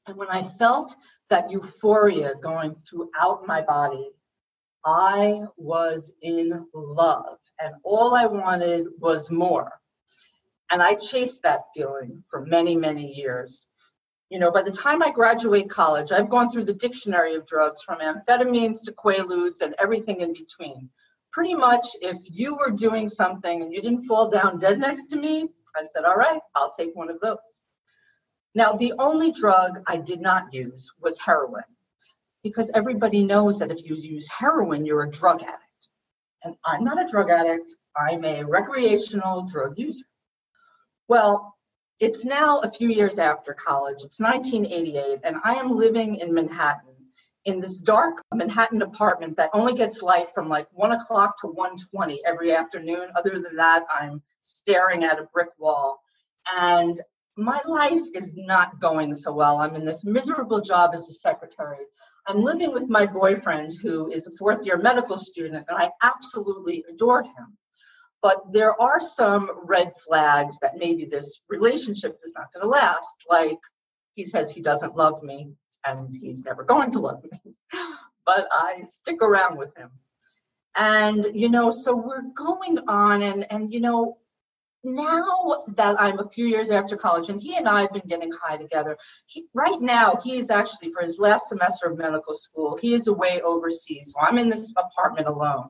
And 0.07 0.14
when 0.19 0.29
I 0.29 0.43
felt 0.43 0.95
that 1.31 1.50
euphoria 1.50 2.35
going 2.35 2.75
throughout 2.75 3.47
my 3.47 3.62
body, 3.62 4.11
I 4.85 5.45
was 5.57 6.12
in 6.21 6.67
love 6.75 7.38
and 7.59 7.76
all 7.83 8.14
I 8.14 8.26
wanted 8.26 8.88
was 8.99 9.31
more. 9.31 9.73
And 10.71 10.83
I 10.83 10.97
chased 10.97 11.45
that 11.45 11.62
feeling 11.75 12.23
for 12.29 12.45
many, 12.45 12.76
many 12.76 13.11
years. 13.11 13.67
You 14.35 14.41
know, 14.41 14.50
by 14.50 14.62
the 14.62 14.73
time 14.73 15.00
I 15.00 15.12
graduate 15.12 15.71
college, 15.71 16.11
I've 16.11 16.29
gone 16.29 16.50
through 16.50 16.64
the 16.64 16.75
dictionary 16.75 17.37
of 17.37 17.47
drugs 17.47 17.83
from 17.83 18.00
amphetamines 18.00 18.83
to 18.83 18.91
quaaludes 18.91 19.61
and 19.61 19.76
everything 19.79 20.23
in 20.23 20.33
between. 20.33 20.91
Pretty 21.31 21.55
much, 21.55 21.87
if 22.03 22.19
you 22.29 22.57
were 22.57 22.73
doing 22.73 23.07
something 23.07 23.62
and 23.62 23.73
you 23.73 23.81
didn't 23.81 24.07
fall 24.07 24.29
down 24.29 24.59
dead 24.59 24.81
next 24.81 25.07
to 25.11 25.17
me, 25.17 25.50
I 25.76 25.85
said, 25.85 26.05
All 26.05 26.17
right, 26.17 26.41
I'll 26.57 26.73
take 26.73 26.97
one 26.97 27.11
of 27.11 27.21
those. 27.21 27.37
Now, 28.57 28.73
the 28.73 28.95
only 28.99 29.31
drug 29.31 29.85
I 29.87 29.99
did 29.99 30.21
not 30.21 30.53
use 30.53 30.91
was 31.00 31.21
heroin 31.21 31.62
because 32.43 32.73
everybody 32.75 33.25
knows 33.25 33.61
that 33.61 33.71
if 33.71 33.88
you 33.88 33.95
use 33.95 34.29
heroin, 34.29 34.85
you're 34.85 35.05
a 35.05 35.11
drug 35.12 35.45
addict. 35.45 35.88
And 36.43 36.57
I'm 36.64 36.83
not 36.83 37.00
a 37.00 37.07
drug 37.07 37.31
addict, 37.31 37.76
I'm 37.97 38.25
a 38.25 38.43
recreational 38.43 39.43
drug 39.43 39.79
user. 39.79 40.07
Well, 41.07 41.55
it's 42.01 42.25
now 42.25 42.61
a 42.61 42.71
few 42.71 42.89
years 42.89 43.19
after 43.19 43.55
college, 43.55 44.03
it's 44.05 44.21
1988, 44.21 45.21
and 45.25 45.37
I 45.45 45.55
am 45.55 45.77
living 45.77 46.17
in 46.17 46.35
Manhattan 46.35 46.95
in 47.45 47.61
this 47.61 47.79
dark 47.79 48.23
Manhattan 48.33 48.83
apartment 48.83 49.37
that 49.37 49.51
only 49.53 49.75
gets 49.75 50.03
light 50.03 50.29
from 50.35 50.49
like 50.49 50.67
one 50.73 50.93
o'clock 50.93 51.39
to 51.41 51.47
1:20 51.49 52.19
every 52.25 52.53
afternoon. 52.53 53.11
Other 53.17 53.39
than 53.39 53.57
that, 53.57 53.85
I'm 53.91 54.23
staring 54.41 55.05
at 55.05 55.19
a 55.19 55.29
brick 55.33 55.51
wall. 55.59 56.01
And 56.57 57.01
my 57.37 57.61
life 57.67 58.01
is 58.15 58.35
not 58.37 58.81
going 58.81 59.15
so 59.15 59.33
well. 59.33 59.59
I'm 59.59 59.75
in 59.75 59.85
this 59.85 60.05
miserable 60.05 60.61
job 60.61 60.93
as 60.95 61.09
a 61.09 61.13
secretary. 61.13 61.85
I'm 62.27 62.41
living 62.41 62.73
with 62.73 62.89
my 62.89 63.05
boyfriend, 63.05 63.75
who 63.83 64.11
is 64.11 64.27
a 64.27 64.37
fourth 64.39 64.65
year 64.65 64.79
medical 64.79 65.19
student, 65.19 65.67
and 65.69 65.77
I 65.77 65.91
absolutely 66.03 66.85
adore 66.89 67.25
him. 67.25 67.59
But 68.25 68.50
there 68.50 68.81
are 68.81 69.00
some 69.00 69.50
red 69.64 69.93
flags 69.99 70.59
that 70.61 70.78
maybe 70.78 71.04
this 71.04 71.43
relationship 71.50 72.19
is 72.25 72.33
not 72.35 72.50
going 72.54 72.62
to 72.62 72.69
last. 72.71 73.14
Like 73.28 73.59
he 74.14 74.25
says 74.25 74.50
he 74.50 74.62
doesn't 74.62 74.97
love 74.97 75.23
me, 75.23 75.50
and 75.85 76.16
he's 76.16 76.43
never 76.43 76.64
going 76.64 76.90
to 76.93 77.00
love 77.00 77.23
me. 77.31 77.54
But 78.26 78.49
I 78.50 78.81
stick 78.90 79.21
around 79.21 79.59
with 79.59 79.76
him. 79.76 79.90
And, 80.75 81.26
you 81.35 81.50
know, 81.50 81.71
so 81.71 81.95
we're 81.95 82.23
going 82.35 82.78
on, 82.88 83.21
and, 83.21 83.47
and 83.52 83.71
you 83.71 83.81
know, 83.81 84.16
now 84.83 85.64
that 85.76 86.00
I'm 86.00 86.19
a 86.19 86.31
few 86.31 86.47
years 86.47 86.71
after 86.71 86.97
college, 86.97 87.28
and 87.28 87.38
he 87.38 87.59
and 87.59 87.69
I 87.69 87.83
have 87.83 87.93
been 87.93 88.09
getting 88.09 88.33
high 88.33 88.57
together, 88.57 88.97
he, 89.26 89.45
right 89.52 89.78
now 89.78 90.19
he 90.25 90.38
is 90.38 90.49
actually 90.49 90.90
for 90.90 91.02
his 91.02 91.19
last 91.19 91.50
semester 91.50 91.90
of 91.90 91.99
medical 91.99 92.33
school. 92.33 92.78
He 92.81 92.95
is 92.95 93.09
away 93.09 93.43
overseas, 93.43 94.14
so 94.14 94.21
I'm 94.26 94.38
in 94.38 94.49
this 94.49 94.73
apartment 94.78 95.28
alone. 95.28 95.69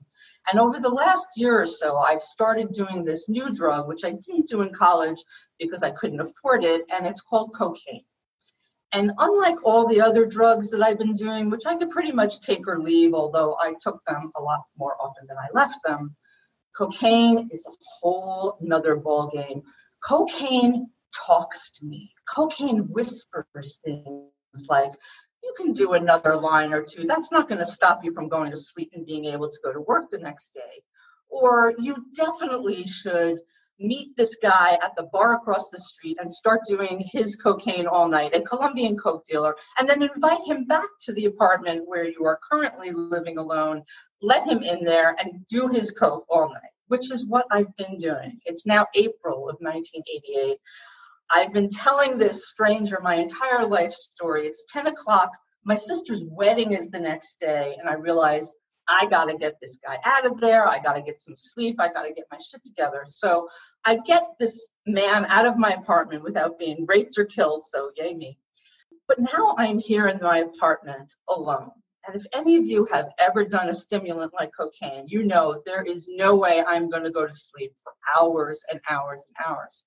And 0.50 0.60
over 0.60 0.78
the 0.78 0.90
last 0.90 1.26
year 1.36 1.60
or 1.60 1.66
so, 1.66 1.96
I've 1.96 2.22
started 2.22 2.72
doing 2.72 3.04
this 3.04 3.28
new 3.28 3.52
drug, 3.52 3.88
which 3.88 4.04
I 4.04 4.10
didn't 4.10 4.48
do 4.48 4.60
in 4.60 4.72
college 4.72 5.22
because 5.58 5.82
I 5.82 5.90
couldn't 5.90 6.20
afford 6.20 6.64
it, 6.64 6.82
and 6.94 7.06
it's 7.06 7.22
called 7.22 7.54
cocaine. 7.56 8.04
And 8.92 9.10
unlike 9.18 9.56
all 9.64 9.88
the 9.88 10.00
other 10.00 10.24
drugs 10.24 10.70
that 10.70 10.82
I've 10.82 10.98
been 10.98 11.16
doing, 11.16 11.50
which 11.50 11.66
I 11.66 11.76
could 11.76 11.90
pretty 11.90 12.12
much 12.12 12.40
take 12.40 12.68
or 12.68 12.78
leave, 12.78 13.12
although 13.14 13.56
I 13.60 13.74
took 13.80 14.00
them 14.06 14.30
a 14.36 14.42
lot 14.42 14.60
more 14.78 14.96
often 15.00 15.26
than 15.26 15.36
I 15.36 15.48
left 15.52 15.78
them, 15.84 16.14
Cocaine 16.76 17.48
is 17.52 17.64
a 17.66 17.72
whole 18.00 18.56
nother 18.60 18.96
ball 18.96 19.30
game. 19.34 19.62
Cocaine 20.04 20.90
talks 21.14 21.70
to 21.72 21.84
me. 21.84 22.12
Cocaine 22.28 22.80
whispers 22.90 23.80
things 23.84 24.66
like, 24.68 24.90
you 25.44 25.54
can 25.56 25.72
do 25.72 25.92
another 25.92 26.36
line 26.36 26.72
or 26.72 26.82
two. 26.82 27.04
That's 27.06 27.30
not 27.30 27.48
going 27.48 27.58
to 27.58 27.66
stop 27.66 28.02
you 28.02 28.12
from 28.12 28.28
going 28.28 28.50
to 28.50 28.56
sleep 28.56 28.90
and 28.94 29.06
being 29.06 29.26
able 29.26 29.50
to 29.50 29.58
go 29.62 29.72
to 29.72 29.80
work 29.80 30.10
the 30.10 30.18
next 30.18 30.54
day. 30.54 30.82
Or 31.28 31.74
you 31.78 32.06
definitely 32.14 32.84
should 32.84 33.38
meet 33.80 34.16
this 34.16 34.36
guy 34.40 34.78
at 34.82 34.94
the 34.96 35.08
bar 35.12 35.34
across 35.34 35.68
the 35.68 35.78
street 35.78 36.16
and 36.20 36.30
start 36.30 36.60
doing 36.66 37.04
his 37.12 37.36
cocaine 37.36 37.86
all 37.86 38.08
night, 38.08 38.34
a 38.34 38.40
Colombian 38.40 38.96
coke 38.96 39.26
dealer, 39.26 39.56
and 39.78 39.88
then 39.88 40.02
invite 40.02 40.40
him 40.46 40.64
back 40.64 40.88
to 41.00 41.12
the 41.12 41.26
apartment 41.26 41.82
where 41.86 42.08
you 42.08 42.24
are 42.24 42.38
currently 42.48 42.92
living 42.92 43.38
alone 43.38 43.82
let 44.24 44.46
him 44.46 44.62
in 44.62 44.84
there 44.84 45.14
and 45.18 45.46
do 45.48 45.68
his 45.68 45.90
coke 45.90 46.24
all 46.28 46.48
night, 46.48 46.72
which 46.88 47.10
is 47.12 47.26
what 47.26 47.46
I've 47.50 47.76
been 47.76 48.00
doing. 48.00 48.40
It's 48.46 48.66
now 48.66 48.86
April 48.94 49.48
of 49.48 49.56
1988. 49.60 50.58
I've 51.30 51.52
been 51.52 51.70
telling 51.70 52.18
this 52.18 52.48
stranger 52.48 53.00
my 53.02 53.16
entire 53.16 53.66
life 53.66 53.92
story. 53.92 54.46
It's 54.46 54.64
10 54.70 54.86
o'clock. 54.86 55.30
My 55.64 55.74
sister's 55.74 56.22
wedding 56.24 56.72
is 56.72 56.90
the 56.90 57.00
next 57.00 57.40
day, 57.40 57.76
and 57.78 57.88
I 57.88 57.94
realize 57.94 58.52
I 58.88 59.06
got 59.06 59.26
to 59.26 59.36
get 59.36 59.54
this 59.60 59.78
guy 59.84 59.98
out 60.04 60.26
of 60.26 60.40
there. 60.40 60.66
I 60.68 60.78
got 60.78 60.94
to 60.94 61.02
get 61.02 61.20
some 61.20 61.36
sleep. 61.38 61.76
I 61.80 61.88
got 61.88 62.02
to 62.02 62.12
get 62.12 62.26
my 62.30 62.38
shit 62.38 62.62
together. 62.64 63.06
So 63.08 63.48
I 63.84 63.96
get 63.96 64.26
this 64.38 64.66
man 64.86 65.24
out 65.26 65.46
of 65.46 65.56
my 65.56 65.70
apartment 65.70 66.22
without 66.22 66.58
being 66.58 66.84
raped 66.86 67.18
or 67.18 67.24
killed. 67.24 67.64
So, 67.70 67.90
yay 67.96 68.12
me. 68.12 68.38
But 69.08 69.20
now 69.20 69.54
I'm 69.58 69.78
here 69.78 70.08
in 70.08 70.18
my 70.20 70.38
apartment 70.38 71.12
alone. 71.28 71.70
And 72.06 72.16
if 72.16 72.26
any 72.34 72.56
of 72.56 72.66
you 72.66 72.86
have 72.92 73.08
ever 73.18 73.44
done 73.44 73.68
a 73.68 73.74
stimulant 73.74 74.32
like 74.34 74.50
cocaine, 74.58 75.06
you 75.08 75.24
know 75.24 75.62
there 75.64 75.82
is 75.82 76.06
no 76.08 76.34
way 76.36 76.62
I'm 76.66 76.90
going 76.90 77.04
to 77.04 77.10
go 77.10 77.26
to 77.26 77.32
sleep 77.32 77.72
for 77.82 77.92
hours 78.18 78.60
and 78.70 78.80
hours 78.88 79.26
and 79.26 79.46
hours. 79.46 79.84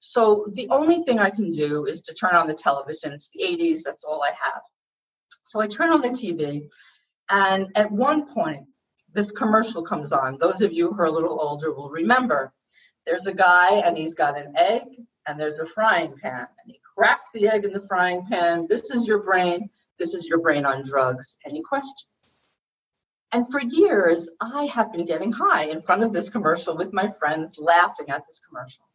So 0.00 0.46
the 0.52 0.68
only 0.70 1.02
thing 1.02 1.18
I 1.18 1.30
can 1.30 1.50
do 1.50 1.86
is 1.86 2.02
to 2.02 2.14
turn 2.14 2.34
on 2.34 2.46
the 2.46 2.54
television. 2.54 3.12
It's 3.12 3.28
the 3.34 3.42
80s, 3.42 3.82
that's 3.84 4.04
all 4.04 4.22
I 4.22 4.30
have. 4.30 4.62
So 5.44 5.60
I 5.60 5.66
turn 5.66 5.90
on 5.90 6.00
the 6.00 6.08
TV, 6.08 6.68
and 7.30 7.68
at 7.74 7.90
one 7.90 8.32
point, 8.32 8.66
this 9.12 9.30
commercial 9.30 9.82
comes 9.82 10.12
on. 10.12 10.38
Those 10.38 10.62
of 10.62 10.72
you 10.72 10.92
who 10.92 11.00
are 11.00 11.06
a 11.06 11.10
little 11.10 11.40
older 11.40 11.72
will 11.72 11.90
remember. 11.90 12.52
There's 13.06 13.26
a 13.26 13.34
guy, 13.34 13.76
and 13.76 13.96
he's 13.96 14.14
got 14.14 14.38
an 14.38 14.54
egg, 14.56 14.82
and 15.26 15.40
there's 15.40 15.58
a 15.58 15.66
frying 15.66 16.14
pan, 16.22 16.46
and 16.62 16.70
he 16.70 16.80
cracks 16.96 17.26
the 17.32 17.48
egg 17.48 17.64
in 17.64 17.72
the 17.72 17.86
frying 17.88 18.26
pan. 18.30 18.66
This 18.68 18.90
is 18.90 19.06
your 19.06 19.22
brain. 19.22 19.70
This 19.98 20.14
is 20.14 20.26
your 20.26 20.38
brain 20.40 20.64
on 20.64 20.82
drugs. 20.82 21.38
Any 21.46 21.62
questions? 21.62 22.48
And 23.32 23.50
for 23.50 23.60
years, 23.60 24.30
I 24.40 24.66
have 24.66 24.92
been 24.92 25.04
getting 25.06 25.32
high 25.32 25.64
in 25.64 25.82
front 25.82 26.02
of 26.02 26.12
this 26.12 26.30
commercial 26.30 26.76
with 26.76 26.92
my 26.92 27.08
friends, 27.08 27.58
laughing 27.58 28.08
at 28.08 28.24
this 28.26 28.40
commercial. 28.46 28.87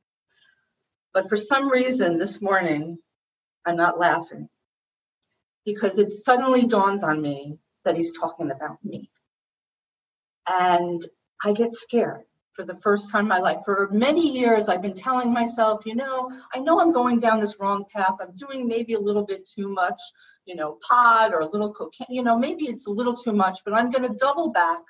But 1.13 1.29
for 1.29 1.35
some 1.35 1.69
reason, 1.69 2.17
this 2.17 2.41
morning, 2.41 2.97
I'm 3.65 3.75
not 3.75 3.99
laughing 3.99 4.49
because 5.65 5.99
it 5.99 6.11
suddenly 6.11 6.65
dawns 6.65 7.03
on 7.03 7.21
me 7.21 7.57
that 7.85 7.95
he's 7.95 8.17
talking 8.17 8.51
about 8.51 8.83
me. 8.83 9.09
And 10.49 11.05
I 11.43 11.53
get 11.53 11.73
scared 11.73 12.23
for 12.55 12.65
the 12.65 12.77
first 12.83 13.11
time 13.11 13.25
in 13.25 13.29
my 13.29 13.39
life. 13.39 13.59
For 13.63 13.89
many 13.91 14.31
years, 14.31 14.69
I've 14.69 14.81
been 14.81 14.95
telling 14.95 15.31
myself, 15.31 15.85
you 15.85 15.95
know, 15.95 16.31
I 16.53 16.59
know 16.59 16.79
I'm 16.79 16.91
going 16.91 17.19
down 17.19 17.39
this 17.39 17.59
wrong 17.59 17.85
path. 17.93 18.15
I'm 18.19 18.35
doing 18.35 18.67
maybe 18.67 18.93
a 18.93 18.99
little 18.99 19.25
bit 19.25 19.47
too 19.47 19.69
much, 19.69 20.01
you 20.45 20.55
know, 20.55 20.77
pot 20.87 21.33
or 21.33 21.39
a 21.41 21.49
little 21.49 21.73
cocaine. 21.73 22.07
You 22.09 22.23
know, 22.23 22.37
maybe 22.37 22.65
it's 22.65 22.87
a 22.87 22.91
little 22.91 23.15
too 23.15 23.33
much, 23.33 23.59
but 23.65 23.73
I'm 23.73 23.91
going 23.91 24.07
to 24.09 24.17
double 24.17 24.51
back. 24.51 24.81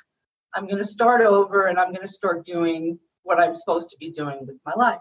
I'm 0.55 0.67
going 0.67 0.81
to 0.81 0.87
start 0.87 1.21
over 1.21 1.67
and 1.67 1.79
I'm 1.79 1.93
going 1.93 2.05
to 2.05 2.13
start 2.13 2.45
doing 2.45 2.99
what 3.23 3.39
I'm 3.39 3.55
supposed 3.55 3.89
to 3.91 3.97
be 3.97 4.11
doing 4.11 4.39
with 4.45 4.57
my 4.65 4.73
life. 4.75 4.99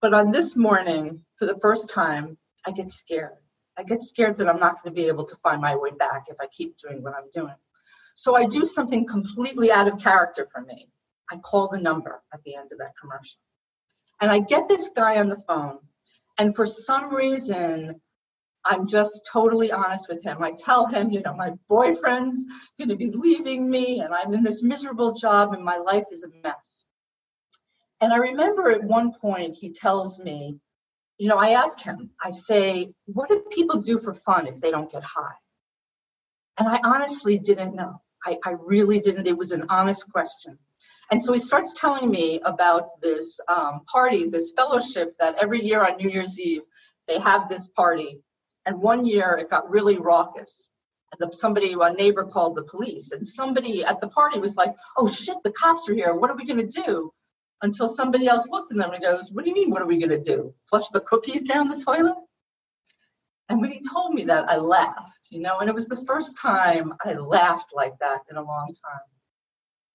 But 0.00 0.14
on 0.14 0.30
this 0.30 0.54
morning, 0.54 1.24
for 1.34 1.46
the 1.46 1.58
first 1.60 1.90
time, 1.90 2.38
I 2.64 2.70
get 2.70 2.90
scared. 2.90 3.32
I 3.76 3.82
get 3.82 4.02
scared 4.02 4.38
that 4.38 4.48
I'm 4.48 4.60
not 4.60 4.82
going 4.82 4.94
to 4.94 5.00
be 5.00 5.08
able 5.08 5.24
to 5.24 5.36
find 5.36 5.60
my 5.60 5.76
way 5.76 5.90
back 5.90 6.26
if 6.28 6.36
I 6.40 6.46
keep 6.46 6.76
doing 6.78 7.02
what 7.02 7.14
I'm 7.14 7.30
doing. 7.32 7.54
So 8.14 8.36
I 8.36 8.46
do 8.46 8.66
something 8.66 9.06
completely 9.06 9.70
out 9.70 9.88
of 9.88 9.98
character 9.98 10.46
for 10.52 10.60
me. 10.60 10.88
I 11.30 11.36
call 11.36 11.68
the 11.68 11.78
number 11.78 12.22
at 12.32 12.42
the 12.44 12.56
end 12.56 12.72
of 12.72 12.78
that 12.78 12.92
commercial. 13.00 13.38
And 14.20 14.30
I 14.30 14.40
get 14.40 14.68
this 14.68 14.90
guy 14.94 15.18
on 15.18 15.28
the 15.28 15.42
phone. 15.46 15.78
And 16.38 16.54
for 16.54 16.66
some 16.66 17.14
reason, 17.14 18.00
I'm 18.64 18.86
just 18.86 19.28
totally 19.30 19.72
honest 19.72 20.08
with 20.08 20.22
him. 20.22 20.42
I 20.42 20.52
tell 20.52 20.86
him, 20.86 21.10
you 21.10 21.22
know, 21.22 21.34
my 21.34 21.52
boyfriend's 21.68 22.44
going 22.76 22.88
to 22.88 22.96
be 22.96 23.10
leaving 23.10 23.68
me 23.68 24.00
and 24.00 24.14
I'm 24.14 24.34
in 24.34 24.42
this 24.42 24.62
miserable 24.62 25.14
job 25.14 25.52
and 25.54 25.64
my 25.64 25.76
life 25.76 26.04
is 26.12 26.24
a 26.24 26.28
mess. 26.42 26.84
And 28.00 28.12
I 28.12 28.16
remember 28.16 28.70
at 28.70 28.84
one 28.84 29.12
point 29.12 29.54
he 29.54 29.72
tells 29.72 30.18
me, 30.18 30.58
you 31.18 31.28
know, 31.28 31.36
I 31.36 31.50
ask 31.50 31.80
him, 31.80 32.10
I 32.22 32.30
say, 32.30 32.92
what 33.06 33.28
do 33.28 33.44
people 33.50 33.80
do 33.80 33.98
for 33.98 34.14
fun 34.14 34.46
if 34.46 34.60
they 34.60 34.70
don't 34.70 34.90
get 34.90 35.02
high? 35.02 35.34
And 36.56 36.68
I 36.68 36.80
honestly 36.84 37.38
didn't 37.38 37.74
know. 37.74 38.00
I, 38.24 38.38
I 38.44 38.50
really 38.50 39.00
didn't. 39.00 39.26
It 39.26 39.36
was 39.36 39.52
an 39.52 39.66
honest 39.68 40.10
question. 40.10 40.58
And 41.10 41.22
so 41.22 41.32
he 41.32 41.40
starts 41.40 41.72
telling 41.72 42.10
me 42.10 42.40
about 42.44 43.00
this 43.00 43.40
um, 43.48 43.80
party, 43.90 44.28
this 44.28 44.52
fellowship 44.52 45.16
that 45.18 45.36
every 45.40 45.64
year 45.64 45.84
on 45.84 45.96
New 45.96 46.10
Year's 46.10 46.38
Eve, 46.38 46.62
they 47.06 47.18
have 47.18 47.48
this 47.48 47.66
party. 47.68 48.20
And 48.66 48.80
one 48.80 49.06
year 49.06 49.38
it 49.40 49.50
got 49.50 49.70
really 49.70 49.98
raucous. 49.98 50.68
And 51.12 51.30
the, 51.30 51.34
somebody, 51.34 51.74
a 51.80 51.92
neighbor 51.92 52.24
called 52.24 52.56
the 52.56 52.64
police. 52.64 53.12
And 53.12 53.26
somebody 53.26 53.84
at 53.84 54.00
the 54.00 54.08
party 54.08 54.38
was 54.38 54.56
like, 54.56 54.74
oh 54.96 55.08
shit, 55.08 55.36
the 55.42 55.52
cops 55.52 55.88
are 55.88 55.94
here. 55.94 56.14
What 56.14 56.30
are 56.30 56.36
we 56.36 56.46
going 56.46 56.68
to 56.68 56.82
do? 56.82 57.12
Until 57.62 57.88
somebody 57.88 58.28
else 58.28 58.48
looked 58.48 58.70
at 58.70 58.78
them 58.78 58.92
and 58.92 59.02
goes, 59.02 59.30
what 59.32 59.44
do 59.44 59.50
you 59.50 59.54
mean, 59.54 59.70
what 59.70 59.82
are 59.82 59.86
we 59.86 59.98
going 59.98 60.10
to 60.10 60.20
do? 60.20 60.54
Flush 60.68 60.88
the 60.88 61.00
cookies 61.00 61.42
down 61.42 61.68
the 61.68 61.80
toilet? 61.80 62.14
And 63.48 63.60
when 63.60 63.70
he 63.70 63.80
told 63.80 64.14
me 64.14 64.24
that, 64.24 64.48
I 64.48 64.56
laughed, 64.56 65.28
you 65.30 65.40
know, 65.40 65.58
and 65.58 65.68
it 65.68 65.74
was 65.74 65.88
the 65.88 66.04
first 66.04 66.38
time 66.38 66.94
I 67.04 67.14
laughed 67.14 67.72
like 67.74 67.98
that 68.00 68.20
in 68.30 68.36
a 68.36 68.42
long 68.42 68.68
time. 68.68 69.00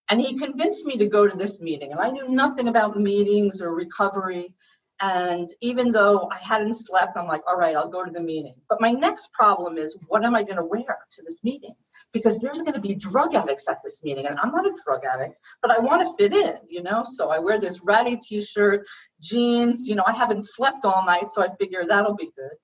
And 0.09 0.19
he 0.19 0.37
convinced 0.37 0.85
me 0.85 0.97
to 0.97 1.07
go 1.07 1.27
to 1.27 1.37
this 1.37 1.59
meeting. 1.59 1.91
And 1.91 2.01
I 2.01 2.09
knew 2.09 2.27
nothing 2.29 2.67
about 2.67 2.99
meetings 2.99 3.61
or 3.61 3.73
recovery. 3.73 4.53
And 4.99 5.49
even 5.61 5.91
though 5.91 6.29
I 6.31 6.37
hadn't 6.37 6.75
slept, 6.75 7.15
I'm 7.15 7.27
like, 7.27 7.43
all 7.47 7.57
right, 7.57 7.75
I'll 7.75 7.89
go 7.89 8.03
to 8.03 8.11
the 8.11 8.19
meeting. 8.19 8.55
But 8.69 8.81
my 8.81 8.91
next 8.91 9.31
problem 9.31 9.77
is, 9.77 9.97
what 10.07 10.25
am 10.25 10.35
I 10.35 10.43
going 10.43 10.57
to 10.57 10.65
wear 10.65 10.97
to 11.11 11.23
this 11.23 11.43
meeting? 11.43 11.75
Because 12.13 12.39
there's 12.39 12.61
going 12.61 12.75
to 12.75 12.79
be 12.79 12.95
drug 12.95 13.33
addicts 13.33 13.67
at 13.67 13.79
this 13.83 14.03
meeting. 14.03 14.27
And 14.27 14.39
I'm 14.39 14.51
not 14.51 14.67
a 14.67 14.73
drug 14.85 15.01
addict, 15.03 15.39
but 15.61 15.71
I 15.71 15.79
want 15.79 16.01
to 16.03 16.15
fit 16.15 16.33
in, 16.33 16.57
you 16.67 16.83
know? 16.83 17.03
So 17.11 17.29
I 17.31 17.39
wear 17.39 17.59
this 17.59 17.81
ratty 17.81 18.17
t 18.17 18.39
shirt, 18.41 18.85
jeans. 19.19 19.87
You 19.87 19.95
know, 19.95 20.03
I 20.05 20.13
haven't 20.13 20.47
slept 20.47 20.85
all 20.85 21.03
night, 21.05 21.31
so 21.31 21.43
I 21.43 21.49
figure 21.59 21.83
that'll 21.87 22.15
be 22.15 22.31
good. 22.35 22.55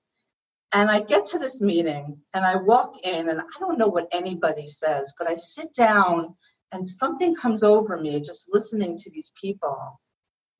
And 0.72 0.88
I 0.88 1.00
get 1.00 1.24
to 1.26 1.38
this 1.38 1.60
meeting 1.60 2.18
and 2.32 2.44
I 2.44 2.56
walk 2.56 2.94
in, 3.02 3.28
and 3.28 3.40
I 3.40 3.58
don't 3.58 3.76
know 3.76 3.88
what 3.88 4.08
anybody 4.12 4.66
says, 4.66 5.12
but 5.18 5.28
I 5.28 5.34
sit 5.34 5.74
down 5.74 6.36
and 6.72 6.86
something 6.86 7.34
comes 7.34 7.64
over 7.64 8.00
me 8.00 8.20
just 8.20 8.48
listening 8.52 8.96
to 8.98 9.10
these 9.10 9.32
people. 9.40 10.00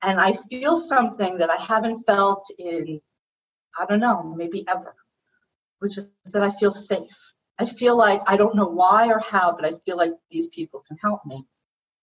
And 0.02 0.20
I 0.20 0.32
feel 0.48 0.76
something 0.76 1.38
that 1.38 1.50
I 1.50 1.56
haven't 1.56 2.04
felt 2.06 2.44
in, 2.58 3.00
I 3.78 3.86
don't 3.86 4.00
know, 4.00 4.34
maybe 4.36 4.64
ever, 4.66 4.94
which 5.78 5.98
is 5.98 6.10
that 6.32 6.42
I 6.42 6.50
feel 6.52 6.72
safe. 6.72 7.29
I 7.60 7.66
feel 7.66 7.94
like 7.94 8.22
I 8.26 8.38
don't 8.38 8.56
know 8.56 8.68
why 8.68 9.08
or 9.08 9.18
how, 9.18 9.52
but 9.52 9.66
I 9.66 9.74
feel 9.84 9.98
like 9.98 10.12
these 10.30 10.48
people 10.48 10.82
can 10.88 10.96
help 10.96 11.26
me. 11.26 11.44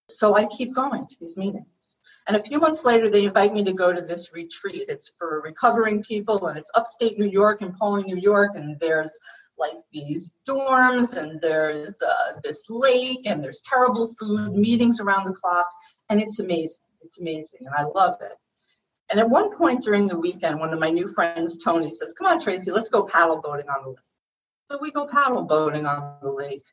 So 0.07 0.35
I 0.35 0.45
keep 0.45 0.75
going 0.75 1.07
to 1.07 1.15
these 1.19 1.35
meetings. 1.35 1.95
And 2.27 2.37
a 2.37 2.43
few 2.43 2.59
months 2.59 2.85
later, 2.85 3.09
they 3.09 3.25
invite 3.25 3.55
me 3.55 3.63
to 3.63 3.73
go 3.73 3.91
to 3.91 4.01
this 4.01 4.31
retreat. 4.33 4.85
It's 4.87 5.09
for 5.17 5.41
recovering 5.41 6.03
people, 6.03 6.45
and 6.45 6.59
it's 6.59 6.69
upstate 6.75 7.17
New 7.17 7.27
York 7.27 7.63
in 7.63 7.73
Pawling, 7.73 8.05
New 8.05 8.17
York, 8.17 8.51
and 8.55 8.79
there's 8.79 9.17
like 9.57 9.77
these 9.91 10.29
dorms 10.47 11.17
and 11.17 11.41
there's 11.41 11.99
uh, 12.03 12.33
this 12.43 12.61
lake 12.69 13.21
and 13.25 13.43
there's 13.43 13.61
terrible 13.61 14.13
food, 14.13 14.53
meetings 14.53 14.99
around 14.99 15.25
the 15.25 15.33
clock, 15.33 15.67
and 16.09 16.21
it's 16.21 16.37
amazing. 16.37 16.85
It's 17.01 17.19
amazing, 17.19 17.61
and 17.61 17.73
I 17.75 17.83
love 17.83 18.17
it. 18.21 18.37
And 19.09 19.19
at 19.19 19.27
one 19.27 19.57
point 19.57 19.81
during 19.81 20.05
the 20.05 20.19
weekend, 20.19 20.59
one 20.59 20.71
of 20.71 20.79
my 20.79 20.91
new 20.91 21.07
friends, 21.07 21.57
Tony, 21.57 21.89
says, 21.89 22.13
Come 22.13 22.27
on, 22.27 22.39
Tracy, 22.39 22.71
let's 22.71 22.89
go 22.89 23.03
paddle 23.03 23.41
boating 23.41 23.69
on 23.69 23.83
the 23.83 23.89
lake. 23.89 23.97
So 24.69 24.79
we 24.81 24.91
go 24.91 25.07
paddle 25.07 25.43
boating 25.43 25.85
on 25.85 26.17
the 26.21 26.31
lake. 26.31 26.63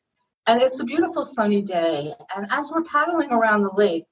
And 0.47 0.61
it's 0.61 0.79
a 0.79 0.85
beautiful 0.85 1.23
sunny 1.23 1.61
day. 1.61 2.13
And 2.35 2.47
as 2.49 2.69
we're 2.69 2.83
paddling 2.83 3.31
around 3.31 3.63
the 3.63 3.73
lake, 3.73 4.05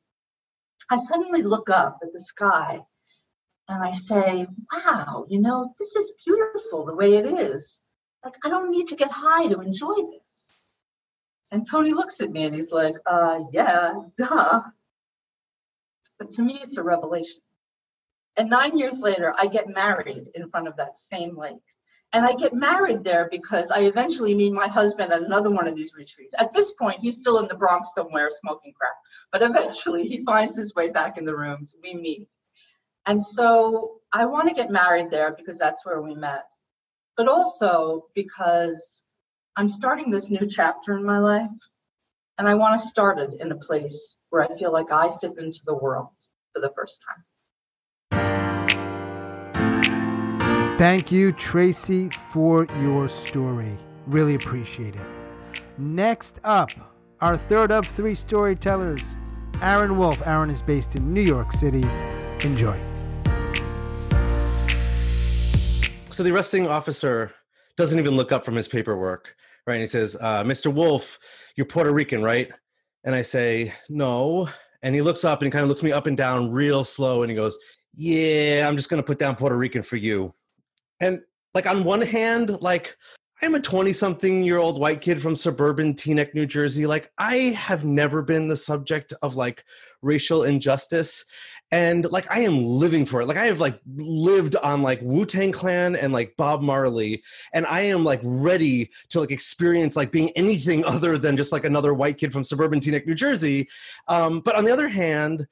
I 0.90 0.98
suddenly 0.98 1.44
look 1.44 1.70
up 1.70 2.00
at 2.02 2.14
the 2.14 2.20
sky 2.20 2.80
and 3.68 3.84
I 3.84 3.92
say, 3.92 4.48
Wow, 4.74 5.26
you 5.30 5.40
know, 5.40 5.74
this 5.80 5.96
is 5.96 6.12
beautiful 6.26 6.86
the 6.86 6.96
way 6.96 7.16
it 7.16 7.26
is. 7.26 7.82
Like, 8.24 8.36
I 8.44 8.50
don't 8.50 8.72
need 8.72 8.88
to 8.88 8.96
get 8.96 9.12
high 9.12 9.48
to 9.48 9.60
enjoy 9.60 9.96
this. 9.96 10.24
And 11.52 11.70
Tony 11.70 11.94
looks 11.94 12.22
at 12.22 12.32
me 12.32 12.46
and 12.46 12.56
he's 12.56 12.72
like, 12.72 12.96
uh, 13.06 13.42
yeah, 13.52 13.94
duh. 14.18 14.62
But 16.18 16.32
to 16.32 16.42
me, 16.42 16.60
it's 16.62 16.78
a 16.78 16.84
revelation. 16.84 17.42
And 18.36 18.50
nine 18.50 18.78
years 18.78 19.00
later, 19.00 19.36
I 19.38 19.48
get 19.48 19.68
married 19.68 20.30
in 20.34 20.48
front 20.48 20.68
of 20.68 20.78
that 20.78 20.98
same 20.98 21.38
lake. 21.38 21.62
And 22.14 22.26
I 22.26 22.34
get 22.34 22.54
married 22.54 23.04
there 23.04 23.28
because 23.32 23.72
I 23.72 23.82
eventually 23.82 24.36
meet 24.36 24.54
my 24.54 24.68
husband 24.68 25.12
at 25.12 25.24
another 25.24 25.50
one 25.50 25.68
of 25.68 25.76
these 25.76 25.96
retreats. 25.96 26.36
At 26.38 26.54
this 26.54 26.72
point, 26.74 27.00
he's 27.00 27.18
still 27.18 27.40
in 27.40 27.48
the 27.48 27.56
Bronx 27.56 27.94
somewhere 27.96 28.30
smoking 28.30 28.74
crack, 28.74 28.94
but 29.32 29.42
eventually 29.42 30.08
he 30.08 30.24
finds 30.24 30.56
his 30.56 30.76
way 30.76 30.92
back 30.92 31.18
in 31.18 31.26
the 31.26 31.36
rooms. 31.36 31.76
We 31.82 31.96
meet. 31.96 32.28
And 33.08 33.22
so 33.22 34.00
I 34.14 34.26
want 34.26 34.48
to 34.48 34.54
get 34.54 34.70
married 34.70 35.10
there 35.10 35.36
because 35.36 35.58
that's 35.58 35.86
where 35.86 36.02
we 36.02 36.14
met 36.14 36.44
but 37.18 37.28
also 37.28 38.06
because 38.16 39.02
I'm 39.56 39.70
starting 39.70 40.10
this 40.10 40.30
new 40.30 40.48
chapter 40.48 40.98
in 40.98 41.06
my 41.06 41.20
life 41.20 41.50
and 42.38 42.48
I 42.48 42.56
want 42.56 42.80
to 42.80 42.88
start 42.88 43.20
it 43.20 43.36
in 43.40 43.52
a 43.52 43.58
place 43.58 44.18
where 44.30 44.44
I 44.44 44.58
feel 44.58 44.72
like 44.72 44.92
I 44.92 45.16
fit 45.22 45.38
into 45.38 45.62
the 45.66 45.76
world 45.76 46.10
for 46.54 46.60
the 46.60 46.72
first 46.76 47.04
time. 47.08 47.24
Thank 50.78 51.12
you, 51.12 51.32
Tracy, 51.32 52.10
for 52.10 52.66
your 52.82 53.08
story. 53.08 53.78
Really 54.08 54.34
appreciate 54.34 54.96
it. 54.96 55.62
Next 55.78 56.40
up, 56.44 56.72
our 57.22 57.38
third 57.38 57.72
of 57.72 57.86
three 57.86 58.16
storytellers, 58.16 59.20
Aaron 59.62 59.98
Wolf. 60.00 60.26
Aaron 60.26 60.50
is 60.50 60.64
based 60.64 60.96
in 60.96 61.14
New 61.14 61.22
York 61.22 61.52
City. 61.52 61.84
Enjoy. 62.44 62.80
so 66.12 66.24
the 66.24 66.32
arresting 66.32 66.68
officer 66.68 67.32
doesn't 67.78 68.00
even 68.00 68.16
look 68.16 68.32
up 68.32 68.44
from 68.44 68.56
his 68.56 68.68
paperwork, 68.68 69.36
right? 69.68 69.76
And 69.76 69.82
he 69.82 69.88
says, 69.88 70.18
uh, 70.20 70.44
"Mr. 70.44 70.74
Wolf, 70.74 71.20
you're 71.56 71.66
Puerto 71.68 71.92
Rican, 71.92 72.24
right?" 72.24 72.52
And 73.04 73.14
I 73.14 73.22
say, 73.22 73.74
"No." 73.90 74.50
And 74.82 74.96
he 74.96 75.02
looks 75.02 75.24
up 75.24 75.42
and 75.42 75.48
he 75.48 75.52
kind 75.52 75.64
of 75.64 75.70
looks 75.70 75.84
me 75.84 75.92
up 75.92 76.08
and 76.08 76.18
down 76.18 76.52
real 76.52 76.84
slow, 76.84 77.22
and 77.22 77.30
he 77.30 77.36
goes, 77.36 77.58
"Yeah, 77.96 78.68
I'm 78.68 78.76
just 78.76 78.90
gonna 78.90 79.04
put 79.04 79.20
down 79.20 79.36
Puerto 79.36 79.56
Rican 79.56 79.84
for 79.84 79.98
you." 79.98 80.34
And 81.04 81.22
like 81.54 81.68
on 81.68 81.84
one 81.84 82.02
hand, 82.02 82.62
like 82.62 82.96
I'm 83.42 83.56
a 83.56 83.60
20 83.60 83.92
something 83.92 84.42
year 84.42 84.58
old 84.58 84.80
white 84.80 85.02
kid 85.02 85.22
from 85.22 85.36
suburban 85.36 85.96
Teaneck, 85.96 86.34
New 86.34 86.46
Jersey. 86.46 86.86
Like, 86.86 87.12
I 87.18 87.36
have 87.36 87.84
never 87.84 88.22
been 88.22 88.48
the 88.48 88.56
subject 88.56 89.14
of 89.22 89.36
like 89.36 89.66
racial 90.02 90.44
injustice 90.44 91.26
and 91.72 92.10
like 92.10 92.26
I 92.34 92.42
am 92.42 92.64
living 92.64 93.06
for 93.06 93.22
it. 93.22 93.26
Like 93.26 93.36
I 93.36 93.48
have 93.48 93.60
like 93.60 93.82
lived 93.98 94.56
on 94.56 94.82
like 94.82 95.02
Wu 95.02 95.26
Tang 95.26 95.52
Clan 95.52 95.98
and 95.98 96.14
like 96.14 96.36
Bob 96.38 96.62
Marley, 96.62 97.22
and 97.54 97.66
I 97.66 97.82
am 97.82 98.06
like 98.06 98.22
ready 98.24 98.90
to 99.10 99.20
like 99.20 99.32
experience 99.32 99.98
like 99.98 100.12
being 100.12 100.30
anything 100.38 100.86
other 100.96 101.18
than 101.18 101.36
just 101.36 101.52
like 101.52 101.66
another 101.66 101.94
white 101.94 102.18
kid 102.18 102.32
from 102.32 102.46
suburban 102.46 102.80
Teaneck, 102.80 103.06
New 103.06 103.16
Jersey. 103.16 103.68
Um, 104.08 104.40
but 104.40 104.56
on 104.56 104.64
the 104.64 104.72
other 104.72 104.88
hand, 104.88 105.48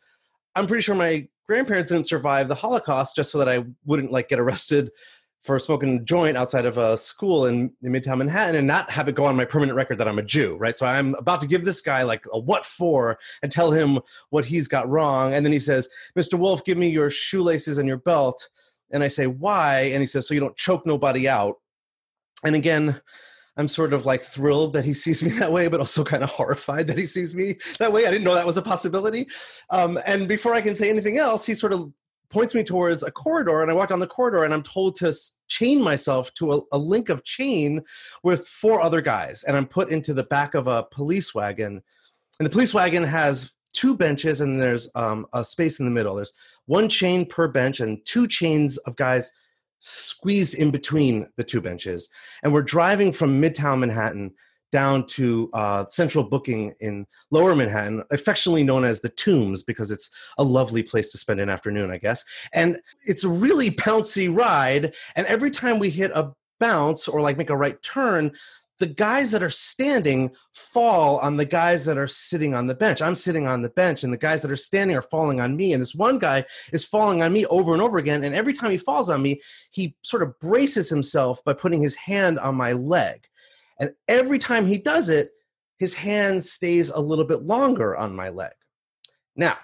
I'm 0.56 0.68
pretty 0.68 0.84
sure 0.84 0.96
my 0.96 1.28
grandparents 1.48 1.90
didn't 1.90 2.08
survive 2.08 2.48
the 2.48 2.56
Holocaust 2.56 3.16
just 3.18 3.32
so 3.32 3.38
that 3.40 3.50
I 3.50 3.66
wouldn't 3.84 4.12
like 4.12 4.30
get 4.30 4.40
arrested 4.40 4.92
for 5.42 5.58
smoking 5.58 5.98
a 5.98 6.04
joint 6.04 6.38
outside 6.38 6.66
of 6.66 6.78
a 6.78 6.98
school 6.98 7.48
in, 7.48 7.72
in 7.82 7.92
Midtown 7.92 8.20
Manhattan 8.20 8.56
and 8.56 8.68
not 8.68 8.92
have 8.92 9.08
it 9.08 9.16
go 9.16 9.26
on 9.26 9.36
my 9.36 9.46
permanent 9.46 9.76
record 9.76 9.98
that 9.98 10.08
I'm 10.08 10.20
a 10.20 10.24
Jew, 10.24 10.56
right? 10.58 10.78
So 10.78 10.86
I'm 10.86 11.16
about 11.16 11.42
to 11.42 11.48
give 11.48 11.66
this 11.66 11.82
guy 11.82 12.04
like 12.04 12.26
a 12.32 12.40
what 12.40 12.64
for 12.64 13.18
and 13.42 13.52
tell 13.52 13.72
him 13.72 14.00
what 14.30 14.46
he's 14.46 14.68
got 14.68 14.88
wrong. 14.88 15.34
And 15.34 15.44
then 15.44 15.52
he 15.52 15.60
says, 15.60 15.90
Mr. 16.18 16.38
Wolf, 16.38 16.64
give 16.64 16.78
me 16.78 16.90
your 16.90 17.10
shoelaces 17.10 17.80
and 17.80 17.88
your 17.88 17.98
belt. 17.98 18.50
And 18.92 19.04
I 19.04 19.08
say, 19.08 19.26
why? 19.26 19.82
And 19.94 20.02
he 20.02 20.06
says, 20.06 20.28
so 20.28 20.36
you 20.36 20.40
don't 20.40 20.58
choke 20.58 20.86
nobody 20.86 21.28
out. 21.28 21.56
And 22.44 22.56
again, 22.56 23.02
I'm 23.58 23.68
sort 23.68 23.94
of 23.94 24.06
like 24.06 24.22
thrilled 24.22 24.74
that 24.74 24.86
he 24.86 24.94
sees 24.96 25.24
me 25.24 25.32
that 25.32 25.52
way, 25.52 25.68
but 25.70 25.80
also 25.80 26.04
kind 26.04 26.24
of 26.24 26.30
horrified 26.30 26.86
that 26.88 27.00
he 27.00 27.08
sees 27.08 27.34
me 27.34 27.56
that 27.80 27.92
way. 27.92 28.06
I 28.06 28.12
didn't 28.12 28.26
know 28.26 28.36
that 28.36 28.46
was 28.46 28.58
a 28.58 28.62
possibility. 28.62 29.28
Um, 29.72 30.00
and 30.06 30.28
before 30.28 30.54
I 30.54 30.62
can 30.62 30.76
say 30.76 30.90
anything 30.90 31.18
else, 31.18 31.48
he 31.48 31.56
sort 31.56 31.74
of 31.74 31.92
points 32.32 32.56
me 32.56 32.64
towards 32.64 33.04
a 33.04 33.12
corridor 33.12 33.62
and 33.62 33.70
i 33.70 33.74
walk 33.74 33.90
down 33.90 34.00
the 34.00 34.08
corridor 34.08 34.44
and 34.44 34.54
i'm 34.54 34.64
told 34.64 34.96
to 34.96 35.14
chain 35.48 35.82
myself 35.82 36.34
to 36.34 36.54
a, 36.54 36.62
a, 36.72 36.78
link 36.78 37.10
of 37.10 37.24
chain 37.24 37.82
with 38.24 38.48
four 38.48 38.82
other 38.82 39.02
guys 39.02 39.44
and 39.44 39.56
i'm 39.58 39.68
put 39.68 39.90
into 39.90 40.14
the 40.14 40.24
back 40.24 40.54
of 40.54 40.68
a 40.68 40.84
police 40.84 41.34
wagon. 41.36 41.82
And 42.40 42.46
the 42.46 42.52
police 42.52 42.74
wagon 42.74 43.04
has 43.04 43.52
two 43.74 43.96
benches 43.96 44.42
and 44.42 44.60
there's 44.60 44.90
um, 44.96 45.26
a 45.34 45.44
space 45.44 45.80
in 45.80 45.86
the 45.86 45.92
middle. 45.92 46.16
There's 46.16 46.34
one 46.66 46.90
chain 46.90 47.26
per 47.26 47.48
bench 47.48 47.80
and 47.80 48.04
two 48.06 48.28
chains 48.28 48.78
of 48.80 48.96
guys 48.96 49.32
squeezed 49.80 50.56
in 50.56 50.72
between 50.72 51.28
the 51.38 51.44
two 51.44 51.62
benches. 51.62 52.10
And 52.44 52.54
we're 52.54 52.62
driving 52.62 53.12
from 53.12 53.42
midtown 53.42 53.80
manhattan 53.80 54.34
down 54.72 55.06
to 55.06 55.50
uh, 55.54 55.86
central 55.88 56.24
booking 56.24 56.74
in 56.80 57.06
lower 57.30 57.56
manhattan 57.56 58.04
affectionately 58.12 58.64
known 58.64 58.84
as 58.84 59.02
the 59.02 59.10
tombs 59.10 59.64
because 59.64 59.92
it's 59.92 60.10
a 60.38 60.44
lovely 60.44 60.84
place 60.84 61.12
to 61.12 61.18
spend 61.18 61.40
an 61.40 61.50
afternoon 61.50 61.92
i 61.92 61.98
guess. 61.98 62.24
And 62.54 62.80
it's 63.06 63.24
a 63.24 63.30
really 63.30 63.72
bouncy 63.72 64.34
ride 64.34 64.96
and 65.16 65.28
every 65.28 65.52
time 65.52 65.80
we 65.80 65.90
hit 65.90 66.12
a 66.12 66.34
bounce 66.60 67.08
or 67.08 67.22
like 67.22 67.38
make 67.38 67.50
a 67.50 67.58
right 67.58 67.82
turn 67.82 68.32
the 68.82 68.88
guys 68.88 69.30
that 69.30 69.44
are 69.44 69.50
standing 69.50 70.32
fall 70.56 71.20
on 71.20 71.38
the 71.38 71.46
guys 71.46 71.86
that 71.86 72.00
are 72.00 72.08
sitting 72.08 72.56
on 72.56 72.66
the 72.66 72.74
bench. 72.74 73.00
I'm 73.00 73.14
sitting 73.14 73.46
on 73.46 73.62
the 73.62 73.70
bench 73.70 74.04
and 74.04 74.12
the 74.12 74.18
guys 74.18 74.42
that 74.42 74.50
are 74.50 74.56
standing 74.56 74.98
are 74.98 75.04
falling 75.04 75.40
on 75.40 75.56
me 75.56 75.74
and 75.74 75.82
this 75.82 75.94
one 75.94 76.18
guy 76.18 76.46
is 76.74 76.84
falling 76.84 77.22
on 77.22 77.32
me 77.32 77.46
over 77.46 77.74
and 77.74 77.82
over 77.82 78.00
again 78.00 78.24
and 78.24 78.34
every 78.34 78.54
time 78.54 78.72
he 78.72 78.78
falls 78.78 79.08
on 79.10 79.22
me 79.22 79.40
he 79.70 79.96
sort 80.02 80.24
of 80.24 80.38
braces 80.40 80.90
himself 80.90 81.44
by 81.44 81.54
putting 81.54 81.80
his 81.82 81.94
hand 81.94 82.40
on 82.40 82.56
my 82.56 82.72
leg 82.72 83.28
and 83.82 83.94
every 84.08 84.38
time 84.38 84.68
he 84.68 84.78
does 84.78 85.10
it, 85.10 85.32
his 85.78 85.96
hand 85.96 86.44
stays 86.44 86.92
a 86.92 87.00
little 87.00 87.26
bit 87.26 87.42
longer 87.42 87.98
on 87.98 88.16
my 88.16 88.30
leg. 88.30 88.52
Now, 89.36 89.58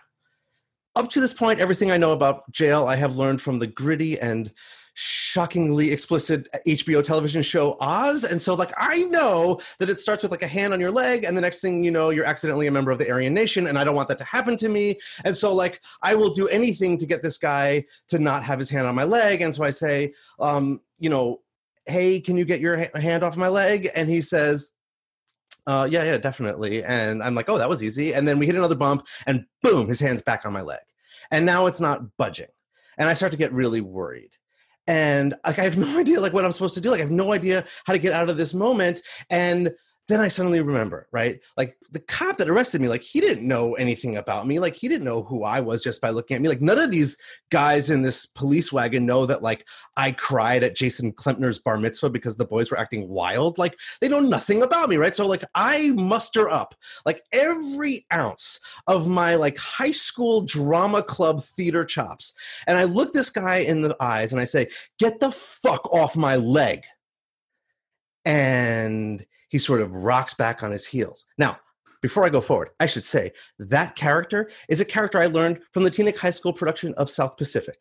up 0.95 1.11
to 1.11 1.21
this 1.21 1.33
point, 1.33 1.59
everything 1.59 1.91
I 1.91 1.97
know 1.97 2.11
about 2.11 2.51
jail 2.51 2.87
I 2.87 2.95
have 2.95 3.15
learned 3.15 3.39
from 3.39 3.59
the 3.59 3.67
gritty 3.67 4.19
and 4.19 4.51
shockingly 4.95 5.91
explicit 5.91 6.47
HBO 6.65 7.03
television 7.03 7.43
show 7.43 7.77
Oz. 7.79 8.23
And 8.23 8.41
so, 8.41 8.55
like, 8.55 8.71
I 8.75 9.03
know 9.03 9.61
that 9.77 9.91
it 9.91 9.99
starts 9.99 10.23
with 10.23 10.31
like 10.31 10.41
a 10.41 10.47
hand 10.47 10.73
on 10.73 10.79
your 10.79 10.89
leg, 10.89 11.23
and 11.23 11.37
the 11.37 11.41
next 11.41 11.61
thing 11.61 11.83
you 11.83 11.91
know, 11.91 12.09
you're 12.09 12.25
accidentally 12.25 12.65
a 12.65 12.71
member 12.71 12.89
of 12.89 12.97
the 12.97 13.11
Aryan 13.11 13.35
Nation, 13.35 13.67
and 13.67 13.77
I 13.77 13.83
don't 13.83 13.95
want 13.95 14.07
that 14.07 14.17
to 14.17 14.23
happen 14.23 14.57
to 14.57 14.69
me. 14.69 14.97
And 15.23 15.37
so, 15.37 15.53
like, 15.53 15.81
I 16.01 16.15
will 16.15 16.31
do 16.31 16.47
anything 16.47 16.97
to 16.97 17.05
get 17.05 17.21
this 17.21 17.37
guy 17.37 17.85
to 18.07 18.17
not 18.17 18.43
have 18.43 18.57
his 18.57 18.71
hand 18.71 18.87
on 18.87 18.95
my 18.95 19.03
leg. 19.03 19.41
And 19.41 19.53
so 19.53 19.63
I 19.63 19.69
say, 19.69 20.15
um, 20.39 20.81
you 20.97 21.11
know, 21.11 21.41
hey, 21.87 22.19
can 22.19 22.37
you 22.37 22.45
get 22.45 22.59
your 22.59 22.89
hand 22.95 23.23
off 23.23 23.37
my 23.37 23.47
leg? 23.47 23.89
And 23.95 24.09
he 24.09 24.21
says, 24.21 24.71
uh, 25.65 25.87
yeah, 25.89 26.03
yeah, 26.03 26.17
definitely. 26.17 26.83
And 26.83 27.21
I'm 27.21 27.35
like, 27.35 27.49
oh, 27.49 27.57
that 27.57 27.69
was 27.69 27.83
easy. 27.83 28.13
And 28.13 28.27
then 28.27 28.39
we 28.39 28.45
hit 28.45 28.55
another 28.55 28.75
bump, 28.75 29.05
and 29.25 29.45
boom, 29.61 29.87
his 29.87 29.99
hand's 29.99 30.21
back 30.21 30.45
on 30.45 30.53
my 30.53 30.61
leg. 30.61 30.79
And 31.29 31.45
now 31.45 31.65
it's 31.65 31.81
not 31.81 32.17
budging. 32.17 32.47
And 32.97 33.09
I 33.09 33.13
start 33.13 33.33
to 33.33 33.37
get 33.37 33.51
really 33.51 33.81
worried. 33.81 34.31
And 34.87 35.35
like 35.45 35.59
I 35.59 35.63
have 35.63 35.77
no 35.77 35.99
idea 35.99 36.21
like 36.21 36.33
what 36.33 36.45
I'm 36.45 36.53
supposed 36.53 36.75
to 36.75 36.81
do. 36.81 36.89
Like 36.89 36.99
I 36.99 37.03
have 37.03 37.11
no 37.11 37.33
idea 37.33 37.65
how 37.85 37.93
to 37.93 37.99
get 37.99 38.13
out 38.13 38.29
of 38.29 38.37
this 38.37 38.53
moment. 38.53 39.01
And 39.29 39.71
then 40.07 40.21
I 40.21 40.29
suddenly 40.29 40.61
remember, 40.61 41.07
right? 41.11 41.41
Like 41.57 41.77
the 41.91 41.99
cop 41.99 42.37
that 42.37 42.49
arrested 42.49 42.79
me, 42.79 42.87
like 42.87 43.01
he 43.01 43.19
didn't 43.19 43.45
know 43.45 43.73
anything 43.73 44.15
about 44.15 44.47
me. 44.47 44.57
Like 44.57 44.75
he 44.75 44.87
didn't 44.87 45.03
know 45.03 45.23
who 45.23 45.43
I 45.43 45.59
was 45.59 45.83
just 45.83 45.99
by 45.99 46.11
looking 46.11 46.35
at 46.35 46.41
me. 46.41 46.47
Like 46.47 46.61
none 46.61 46.79
of 46.79 46.91
these 46.91 47.17
guys 47.49 47.89
in 47.89 48.03
this 48.03 48.25
police 48.25 48.71
wagon 48.71 49.05
know 49.05 49.25
that 49.25 49.41
like 49.41 49.65
I 49.97 50.13
cried 50.13 50.63
at 50.63 50.77
Jason 50.77 51.11
Klempner's 51.11 51.59
bar 51.59 51.77
mitzvah 51.77 52.09
because 52.09 52.37
the 52.37 52.45
boys 52.45 52.71
were 52.71 52.79
acting 52.79 53.09
wild. 53.09 53.57
Like 53.57 53.77
they 53.99 54.07
know 54.07 54.21
nothing 54.21 54.61
about 54.61 54.87
me, 54.87 54.95
right? 54.95 55.13
So 55.13 55.27
like 55.27 55.43
I 55.55 55.91
muster 55.91 56.49
up 56.49 56.73
like 57.05 57.21
every 57.33 58.05
ounce 58.13 58.61
of 58.87 59.07
my 59.07 59.35
like 59.35 59.57
high 59.57 59.91
school 59.91 60.41
drama 60.41 61.03
club 61.03 61.43
theater 61.43 61.83
chops. 61.83 62.33
And 62.65 62.77
I 62.77 62.85
look 62.85 63.13
this 63.13 63.29
guy 63.29 63.57
in 63.57 63.81
the 63.81 63.95
eyes 63.99 64.31
and 64.31 64.39
I 64.39 64.45
say, 64.45 64.69
get 64.99 65.19
the 65.19 65.31
fuck 65.31 65.93
off 65.93 66.15
my 66.15 66.37
leg. 66.37 66.83
And 68.23 69.25
he 69.49 69.59
sort 69.59 69.81
of 69.81 69.91
rocks 69.93 70.33
back 70.33 70.63
on 70.63 70.71
his 70.71 70.85
heels. 70.85 71.25
Now, 71.37 71.57
before 72.01 72.23
I 72.23 72.29
go 72.29 72.41
forward, 72.41 72.69
I 72.79 72.85
should 72.85 73.05
say 73.05 73.31
that 73.59 73.95
character 73.95 74.51
is 74.69 74.81
a 74.81 74.85
character 74.85 75.19
I 75.19 75.27
learned 75.27 75.59
from 75.73 75.83
the 75.83 75.91
Teaneck 75.91 76.17
High 76.17 76.29
School 76.29 76.53
production 76.53 76.93
of 76.95 77.09
South 77.09 77.37
Pacific. 77.37 77.79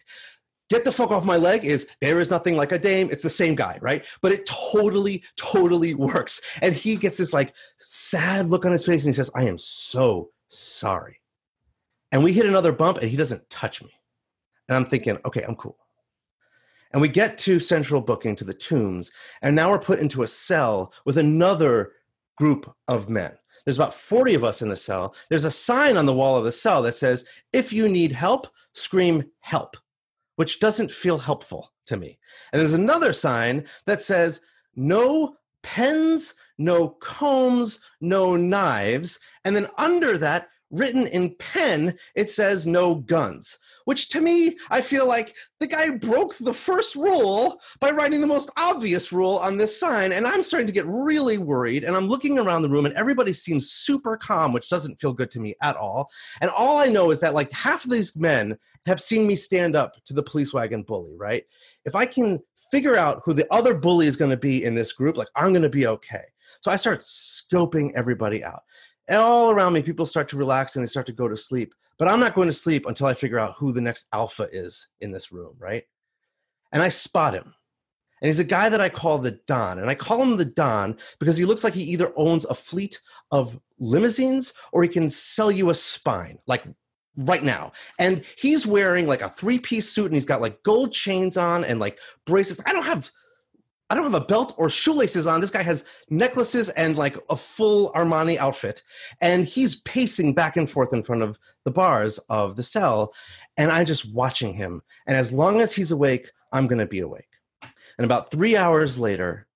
Get 0.68 0.84
the 0.84 0.90
fuck 0.90 1.10
off 1.12 1.24
my 1.24 1.36
leg 1.36 1.64
is 1.64 1.88
there 2.00 2.18
is 2.18 2.28
nothing 2.28 2.56
like 2.56 2.72
a 2.72 2.78
dame. 2.78 3.08
It's 3.12 3.22
the 3.22 3.30
same 3.30 3.54
guy, 3.54 3.78
right? 3.80 4.04
But 4.20 4.32
it 4.32 4.46
totally, 4.46 5.22
totally 5.36 5.94
works. 5.94 6.40
And 6.60 6.74
he 6.74 6.96
gets 6.96 7.18
this 7.18 7.32
like 7.32 7.54
sad 7.78 8.48
look 8.48 8.64
on 8.64 8.72
his 8.72 8.84
face 8.84 9.04
and 9.04 9.14
he 9.14 9.16
says, 9.16 9.30
I 9.34 9.44
am 9.44 9.58
so 9.58 10.30
sorry. 10.48 11.20
And 12.10 12.24
we 12.24 12.32
hit 12.32 12.46
another 12.46 12.72
bump 12.72 12.98
and 12.98 13.08
he 13.08 13.16
doesn't 13.16 13.48
touch 13.48 13.82
me. 13.82 13.90
And 14.68 14.74
I'm 14.74 14.86
thinking, 14.86 15.18
okay, 15.24 15.42
I'm 15.42 15.54
cool. 15.54 15.76
And 16.92 17.02
we 17.02 17.08
get 17.08 17.38
to 17.38 17.60
central 17.60 18.00
booking 18.00 18.36
to 18.36 18.44
the 18.44 18.54
tombs, 18.54 19.10
and 19.42 19.54
now 19.56 19.70
we're 19.70 19.78
put 19.78 19.98
into 19.98 20.22
a 20.22 20.28
cell 20.28 20.92
with 21.04 21.18
another 21.18 21.92
group 22.36 22.74
of 22.88 23.08
men. 23.08 23.32
There's 23.64 23.76
about 23.76 23.94
40 23.94 24.34
of 24.34 24.44
us 24.44 24.62
in 24.62 24.68
the 24.68 24.76
cell. 24.76 25.14
There's 25.28 25.44
a 25.44 25.50
sign 25.50 25.96
on 25.96 26.06
the 26.06 26.14
wall 26.14 26.36
of 26.36 26.44
the 26.44 26.52
cell 26.52 26.82
that 26.82 26.94
says, 26.94 27.24
If 27.52 27.72
you 27.72 27.88
need 27.88 28.12
help, 28.12 28.46
scream 28.74 29.24
help, 29.40 29.76
which 30.36 30.60
doesn't 30.60 30.92
feel 30.92 31.18
helpful 31.18 31.72
to 31.86 31.96
me. 31.96 32.18
And 32.52 32.60
there's 32.60 32.72
another 32.72 33.12
sign 33.12 33.66
that 33.86 34.00
says, 34.00 34.42
No 34.76 35.36
pens, 35.62 36.34
no 36.58 36.90
combs, 36.90 37.80
no 38.00 38.36
knives. 38.36 39.18
And 39.44 39.56
then 39.56 39.66
under 39.76 40.16
that, 40.18 40.48
written 40.70 41.08
in 41.08 41.34
pen, 41.34 41.98
it 42.14 42.30
says, 42.30 42.68
No 42.68 42.94
guns 42.94 43.58
which 43.86 44.08
to 44.10 44.20
me, 44.20 44.58
I 44.68 44.80
feel 44.80 45.06
like 45.06 45.34
the 45.60 45.66
guy 45.66 45.90
broke 45.90 46.36
the 46.38 46.52
first 46.52 46.96
rule 46.96 47.60
by 47.80 47.92
writing 47.92 48.20
the 48.20 48.26
most 48.26 48.50
obvious 48.56 49.12
rule 49.12 49.38
on 49.38 49.56
this 49.56 49.78
sign. 49.78 50.12
And 50.12 50.26
I'm 50.26 50.42
starting 50.42 50.66
to 50.66 50.72
get 50.72 50.86
really 50.86 51.38
worried. 51.38 51.84
And 51.84 51.96
I'm 51.96 52.08
looking 52.08 52.38
around 52.38 52.62
the 52.62 52.68
room, 52.68 52.84
and 52.84 52.96
everybody 52.96 53.32
seems 53.32 53.70
super 53.70 54.16
calm, 54.16 54.52
which 54.52 54.68
doesn't 54.68 55.00
feel 55.00 55.12
good 55.12 55.30
to 55.30 55.40
me 55.40 55.54
at 55.62 55.76
all. 55.76 56.10
And 56.40 56.50
all 56.50 56.78
I 56.78 56.86
know 56.86 57.12
is 57.12 57.20
that 57.20 57.32
like 57.32 57.50
half 57.52 57.84
of 57.84 57.90
these 57.90 58.16
men 58.16 58.58
have 58.86 59.00
seen 59.00 59.24
me 59.24 59.36
stand 59.36 59.76
up 59.76 59.94
to 60.06 60.14
the 60.14 60.22
police 60.22 60.52
wagon 60.52 60.82
bully, 60.82 61.14
right? 61.16 61.44
If 61.84 61.94
I 61.94 62.06
can 62.06 62.40
figure 62.72 62.96
out 62.96 63.22
who 63.24 63.34
the 63.34 63.46
other 63.52 63.74
bully 63.74 64.08
is 64.08 64.16
going 64.16 64.32
to 64.32 64.36
be 64.36 64.64
in 64.64 64.74
this 64.74 64.92
group, 64.92 65.16
like 65.16 65.28
I'm 65.36 65.52
going 65.52 65.62
to 65.62 65.68
be 65.68 65.86
okay. 65.86 66.24
So 66.60 66.72
I 66.72 66.76
start 66.76 67.00
scoping 67.00 67.92
everybody 67.94 68.42
out. 68.42 68.62
And 69.06 69.18
all 69.18 69.52
around 69.52 69.74
me, 69.74 69.82
people 69.82 70.06
start 70.06 70.28
to 70.30 70.36
relax 70.36 70.74
and 70.74 70.84
they 70.84 70.88
start 70.88 71.06
to 71.06 71.12
go 71.12 71.28
to 71.28 71.36
sleep. 71.36 71.72
But 71.98 72.08
I'm 72.08 72.20
not 72.20 72.34
going 72.34 72.48
to 72.48 72.52
sleep 72.52 72.86
until 72.86 73.06
I 73.06 73.14
figure 73.14 73.38
out 73.38 73.54
who 73.58 73.72
the 73.72 73.80
next 73.80 74.06
alpha 74.12 74.48
is 74.52 74.88
in 75.00 75.12
this 75.12 75.32
room, 75.32 75.54
right? 75.58 75.84
And 76.72 76.82
I 76.82 76.88
spot 76.88 77.34
him. 77.34 77.54
And 78.20 78.28
he's 78.28 78.40
a 78.40 78.44
guy 78.44 78.68
that 78.68 78.80
I 78.80 78.88
call 78.88 79.18
the 79.18 79.38
Don. 79.46 79.78
And 79.78 79.90
I 79.90 79.94
call 79.94 80.22
him 80.22 80.36
the 80.36 80.44
Don 80.44 80.96
because 81.18 81.36
he 81.36 81.44
looks 81.44 81.64
like 81.64 81.74
he 81.74 81.82
either 81.84 82.12
owns 82.16 82.44
a 82.46 82.54
fleet 82.54 83.00
of 83.30 83.58
limousines 83.78 84.52
or 84.72 84.82
he 84.82 84.88
can 84.88 85.10
sell 85.10 85.50
you 85.50 85.70
a 85.70 85.74
spine, 85.74 86.38
like 86.46 86.64
right 87.16 87.42
now. 87.42 87.72
And 87.98 88.24
he's 88.38 88.66
wearing 88.66 89.06
like 89.06 89.22
a 89.22 89.30
three 89.30 89.58
piece 89.58 89.88
suit 89.88 90.06
and 90.06 90.14
he's 90.14 90.24
got 90.24 90.40
like 90.40 90.62
gold 90.62 90.92
chains 90.92 91.36
on 91.36 91.64
and 91.64 91.78
like 91.78 91.98
braces. 92.24 92.60
I 92.66 92.72
don't 92.72 92.84
have 92.84 93.10
I 93.88 93.94
don't 93.94 94.10
have 94.10 94.20
a 94.20 94.26
belt 94.26 94.54
or 94.56 94.68
shoelaces 94.68 95.26
on. 95.26 95.40
This 95.40 95.50
guy 95.50 95.62
has 95.62 95.84
necklaces 96.10 96.70
and 96.70 96.96
like 96.96 97.16
a 97.30 97.36
full 97.36 97.92
Armani 97.92 98.36
outfit. 98.36 98.82
And 99.20 99.44
he's 99.44 99.76
pacing 99.82 100.34
back 100.34 100.56
and 100.56 100.68
forth 100.68 100.92
in 100.92 101.04
front 101.04 101.22
of 101.22 101.38
the 101.64 101.70
bars 101.70 102.18
of 102.28 102.56
the 102.56 102.64
cell. 102.64 103.14
And 103.56 103.70
I'm 103.70 103.86
just 103.86 104.12
watching 104.12 104.54
him. 104.54 104.82
And 105.06 105.16
as 105.16 105.32
long 105.32 105.60
as 105.60 105.72
he's 105.72 105.92
awake, 105.92 106.30
I'm 106.52 106.66
going 106.66 106.80
to 106.80 106.86
be 106.86 107.00
awake. 107.00 107.28
And 107.62 108.04
about 108.04 108.30
three 108.30 108.56
hours 108.56 108.98
later, 108.98 109.46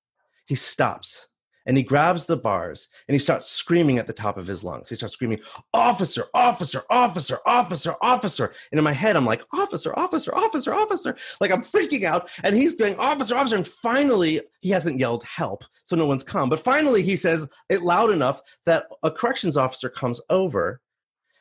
he 0.46 0.54
stops 0.54 1.26
and 1.70 1.76
he 1.76 1.84
grabs 1.84 2.26
the 2.26 2.36
bars 2.36 2.88
and 3.06 3.14
he 3.14 3.20
starts 3.20 3.48
screaming 3.48 3.98
at 3.98 4.08
the 4.08 4.12
top 4.12 4.36
of 4.36 4.44
his 4.44 4.64
lungs. 4.64 4.88
He 4.88 4.96
starts 4.96 5.14
screaming, 5.14 5.38
Officer, 5.72 6.24
officer, 6.34 6.82
officer, 6.90 7.38
officer, 7.46 7.94
officer. 8.02 8.52
And 8.72 8.78
in 8.78 8.82
my 8.82 8.92
head, 8.92 9.14
I'm 9.14 9.24
like, 9.24 9.44
Officer, 9.52 9.96
officer, 9.96 10.34
officer, 10.34 10.74
officer. 10.74 11.16
Like 11.40 11.52
I'm 11.52 11.62
freaking 11.62 12.02
out. 12.02 12.28
And 12.42 12.56
he's 12.56 12.74
going, 12.74 12.98
Officer, 12.98 13.36
officer. 13.36 13.54
And 13.54 13.68
finally, 13.68 14.40
he 14.62 14.70
hasn't 14.70 14.98
yelled 14.98 15.22
help, 15.22 15.62
so 15.84 15.94
no 15.94 16.06
one's 16.06 16.24
come. 16.24 16.48
But 16.48 16.58
finally, 16.58 17.04
he 17.04 17.14
says 17.14 17.48
it 17.68 17.82
loud 17.82 18.10
enough 18.10 18.42
that 18.66 18.86
a 19.04 19.10
corrections 19.12 19.56
officer 19.56 19.88
comes 19.88 20.20
over 20.28 20.80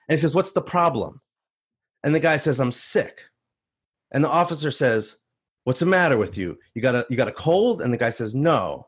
and 0.10 0.20
he 0.20 0.22
says, 0.22 0.36
What's 0.36 0.52
the 0.52 0.62
problem? 0.62 1.20
And 2.04 2.14
the 2.14 2.20
guy 2.20 2.38
says, 2.38 2.60
I'm 2.60 2.72
sick. 2.72 3.22
And 4.12 4.24
the 4.24 4.30
officer 4.30 4.70
says, 4.70 5.18
What's 5.64 5.80
the 5.80 5.88
matter 5.88 6.20
with 6.20 6.38
you? 6.38 6.60
You 6.76 6.84
got 6.84 6.94
a 6.94 7.08
you 7.10 7.18
got 7.18 7.28
a 7.28 7.32
cold? 7.32 7.82
And 7.82 7.92
the 7.92 7.98
guy 7.98 8.12
says, 8.12 8.36
No. 8.36 8.86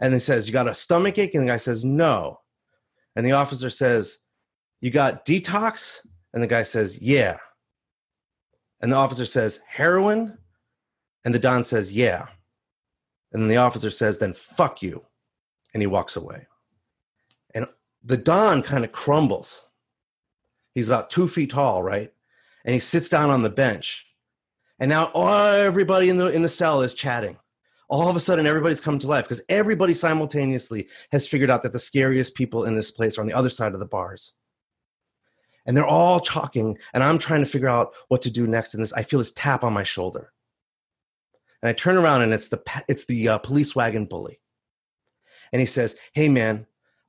And 0.00 0.12
he 0.12 0.20
says, 0.20 0.46
You 0.46 0.52
got 0.52 0.68
a 0.68 0.74
stomach 0.74 1.18
ache? 1.18 1.34
And 1.34 1.44
the 1.44 1.52
guy 1.52 1.56
says, 1.56 1.84
No. 1.84 2.40
And 3.16 3.24
the 3.24 3.32
officer 3.32 3.70
says, 3.70 4.18
You 4.80 4.90
got 4.90 5.24
detox? 5.24 6.00
And 6.32 6.42
the 6.42 6.48
guy 6.48 6.62
says, 6.62 7.00
Yeah. 7.00 7.38
And 8.80 8.92
the 8.92 8.96
officer 8.96 9.26
says, 9.26 9.60
Heroin? 9.68 10.36
And 11.24 11.34
the 11.34 11.38
Don 11.38 11.64
says, 11.64 11.92
Yeah. 11.92 12.26
And 13.32 13.42
then 13.42 13.48
the 13.48 13.56
officer 13.56 13.90
says, 13.90 14.18
Then 14.18 14.34
fuck 14.34 14.82
you. 14.82 15.04
And 15.72 15.82
he 15.82 15.86
walks 15.86 16.16
away. 16.16 16.46
And 17.54 17.66
the 18.02 18.16
Don 18.16 18.62
kind 18.62 18.84
of 18.84 18.92
crumbles. 18.92 19.68
He's 20.74 20.88
about 20.88 21.10
two 21.10 21.28
feet 21.28 21.50
tall, 21.50 21.82
right? 21.82 22.12
And 22.64 22.74
he 22.74 22.80
sits 22.80 23.08
down 23.08 23.30
on 23.30 23.42
the 23.42 23.50
bench. 23.50 24.06
And 24.78 24.88
now 24.88 25.10
everybody 25.12 26.08
in 26.08 26.16
the 26.16 26.26
in 26.26 26.42
the 26.42 26.48
cell 26.48 26.82
is 26.82 26.94
chatting. 26.94 27.38
All 27.88 28.08
of 28.08 28.16
a 28.16 28.20
sudden, 28.20 28.46
everybody's 28.46 28.80
come 28.80 28.98
to 28.98 29.06
life 29.06 29.24
because 29.24 29.42
everybody 29.48 29.94
simultaneously 29.94 30.88
has 31.12 31.28
figured 31.28 31.50
out 31.50 31.62
that 31.62 31.72
the 31.72 31.78
scariest 31.78 32.34
people 32.34 32.64
in 32.64 32.74
this 32.74 32.90
place 32.90 33.18
are 33.18 33.20
on 33.20 33.26
the 33.26 33.34
other 33.34 33.50
side 33.50 33.74
of 33.74 33.80
the 33.80 33.86
bars. 33.86 34.34
And 35.66 35.76
they're 35.76 35.86
all 35.86 36.20
talking, 36.20 36.78
and 36.92 37.02
I'm 37.02 37.18
trying 37.18 37.40
to 37.40 37.50
figure 37.50 37.68
out 37.68 37.92
what 38.08 38.22
to 38.22 38.30
do 38.30 38.46
next. 38.46 38.74
And 38.74 38.82
this, 38.82 38.92
I 38.92 39.02
feel 39.02 39.18
this 39.18 39.32
tap 39.32 39.64
on 39.64 39.72
my 39.72 39.82
shoulder, 39.82 40.32
and 41.62 41.68
I 41.68 41.72
turn 41.72 41.96
around, 41.96 42.22
and 42.22 42.32
it's 42.32 42.48
the 42.48 42.62
it's 42.88 43.06
the 43.06 43.28
uh, 43.28 43.38
police 43.38 43.74
wagon 43.74 44.04
bully, 44.04 44.40
and 45.52 45.60
he 45.60 45.66
says, 45.66 45.96
"Hey, 46.12 46.28
man, 46.28 46.66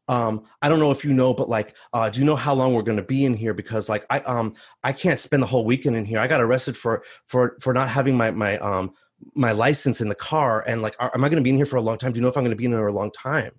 um 0.07 0.43
i 0.61 0.69
don't 0.69 0.79
know 0.79 0.91
if 0.91 1.03
you 1.03 1.11
know 1.11 1.33
but 1.33 1.49
like 1.49 1.75
uh 1.93 2.09
do 2.09 2.19
you 2.19 2.25
know 2.25 2.35
how 2.35 2.53
long 2.53 2.73
we're 2.73 2.83
going 2.83 2.97
to 2.97 3.03
be 3.03 3.25
in 3.25 3.33
here 3.33 3.53
because 3.53 3.89
like 3.89 4.05
i 4.09 4.19
um 4.21 4.53
i 4.83 4.93
can't 4.93 5.19
spend 5.19 5.41
the 5.41 5.47
whole 5.47 5.65
weekend 5.65 5.95
in 5.95 6.05
here 6.05 6.19
i 6.19 6.27
got 6.27 6.41
arrested 6.41 6.77
for 6.77 7.03
for 7.27 7.57
for 7.59 7.73
not 7.73 7.89
having 7.89 8.15
my 8.15 8.29
my 8.29 8.57
um 8.59 8.93
my 9.33 9.51
license 9.51 10.01
in 10.01 10.09
the 10.09 10.15
car 10.15 10.63
and 10.67 10.81
like 10.81 10.95
am 10.99 11.23
i 11.23 11.29
going 11.29 11.41
to 11.41 11.41
be 11.41 11.49
in 11.49 11.55
here 11.55 11.65
for 11.65 11.77
a 11.77 11.81
long 11.81 11.97
time? 11.97 12.11
Do 12.11 12.17
you 12.17 12.21
know 12.21 12.27
if 12.27 12.37
i'm 12.37 12.43
going 12.43 12.51
to 12.51 12.57
be 12.57 12.65
in 12.65 12.71
here 12.71 12.87
a 12.87 12.93
long 12.93 13.11
time? 13.11 13.51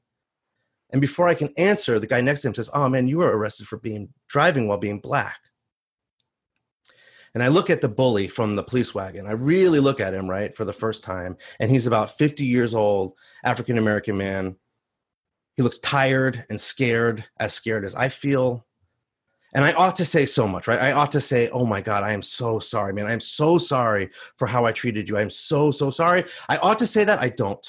And 0.90 1.00
before 1.00 1.28
i 1.28 1.34
can 1.34 1.52
answer 1.56 1.98
the 1.98 2.06
guy 2.06 2.20
next 2.20 2.42
to 2.42 2.48
him 2.48 2.54
says 2.54 2.70
oh 2.72 2.88
man 2.88 3.08
you 3.08 3.18
were 3.18 3.36
arrested 3.36 3.66
for 3.66 3.78
being 3.78 4.08
driving 4.28 4.68
while 4.68 4.78
being 4.78 5.00
black. 5.00 5.38
And 7.34 7.42
i 7.42 7.48
look 7.48 7.70
at 7.70 7.80
the 7.80 7.88
bully 7.88 8.28
from 8.28 8.56
the 8.56 8.62
police 8.62 8.94
wagon. 8.94 9.26
I 9.26 9.32
really 9.32 9.80
look 9.80 10.00
at 10.00 10.14
him 10.14 10.28
right 10.28 10.56
for 10.56 10.64
the 10.64 10.72
first 10.72 11.02
time 11.02 11.36
and 11.60 11.70
he's 11.70 11.86
about 11.86 12.16
50 12.16 12.44
years 12.44 12.74
old 12.74 13.14
african 13.44 13.78
american 13.78 14.16
man. 14.16 14.56
He 15.56 15.62
looks 15.62 15.78
tired 15.78 16.44
and 16.50 16.60
scared, 16.60 17.24
as 17.40 17.54
scared 17.54 17.84
as 17.84 17.94
I 17.94 18.10
feel. 18.10 18.66
And 19.56 19.64
I 19.64 19.72
ought 19.72 19.96
to 19.96 20.04
say 20.04 20.26
so 20.26 20.46
much, 20.46 20.68
right? 20.68 20.78
I 20.78 20.92
ought 20.92 21.12
to 21.12 21.20
say, 21.20 21.48
oh 21.48 21.64
my 21.64 21.80
God, 21.80 22.04
I 22.04 22.12
am 22.12 22.20
so 22.20 22.58
sorry, 22.58 22.92
man. 22.92 23.06
I'm 23.06 23.20
so 23.20 23.56
sorry 23.56 24.10
for 24.36 24.46
how 24.46 24.66
I 24.66 24.72
treated 24.72 25.08
you. 25.08 25.16
I'm 25.16 25.30
so, 25.30 25.70
so 25.70 25.88
sorry. 25.88 26.26
I 26.46 26.58
ought 26.58 26.78
to 26.80 26.86
say 26.86 27.04
that. 27.04 27.20
I 27.20 27.30
don't. 27.30 27.66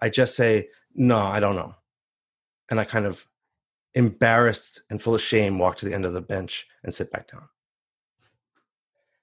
I 0.00 0.08
just 0.08 0.36
say, 0.36 0.68
no, 0.94 1.18
I 1.18 1.40
don't 1.40 1.56
know. 1.56 1.74
And 2.70 2.78
I 2.78 2.84
kind 2.84 3.06
of 3.06 3.26
embarrassed 3.94 4.82
and 4.88 5.02
full 5.02 5.16
of 5.16 5.20
shame 5.20 5.58
walk 5.58 5.78
to 5.78 5.86
the 5.86 5.94
end 5.94 6.04
of 6.04 6.12
the 6.12 6.20
bench 6.20 6.68
and 6.84 6.94
sit 6.94 7.10
back 7.10 7.32
down. 7.32 7.48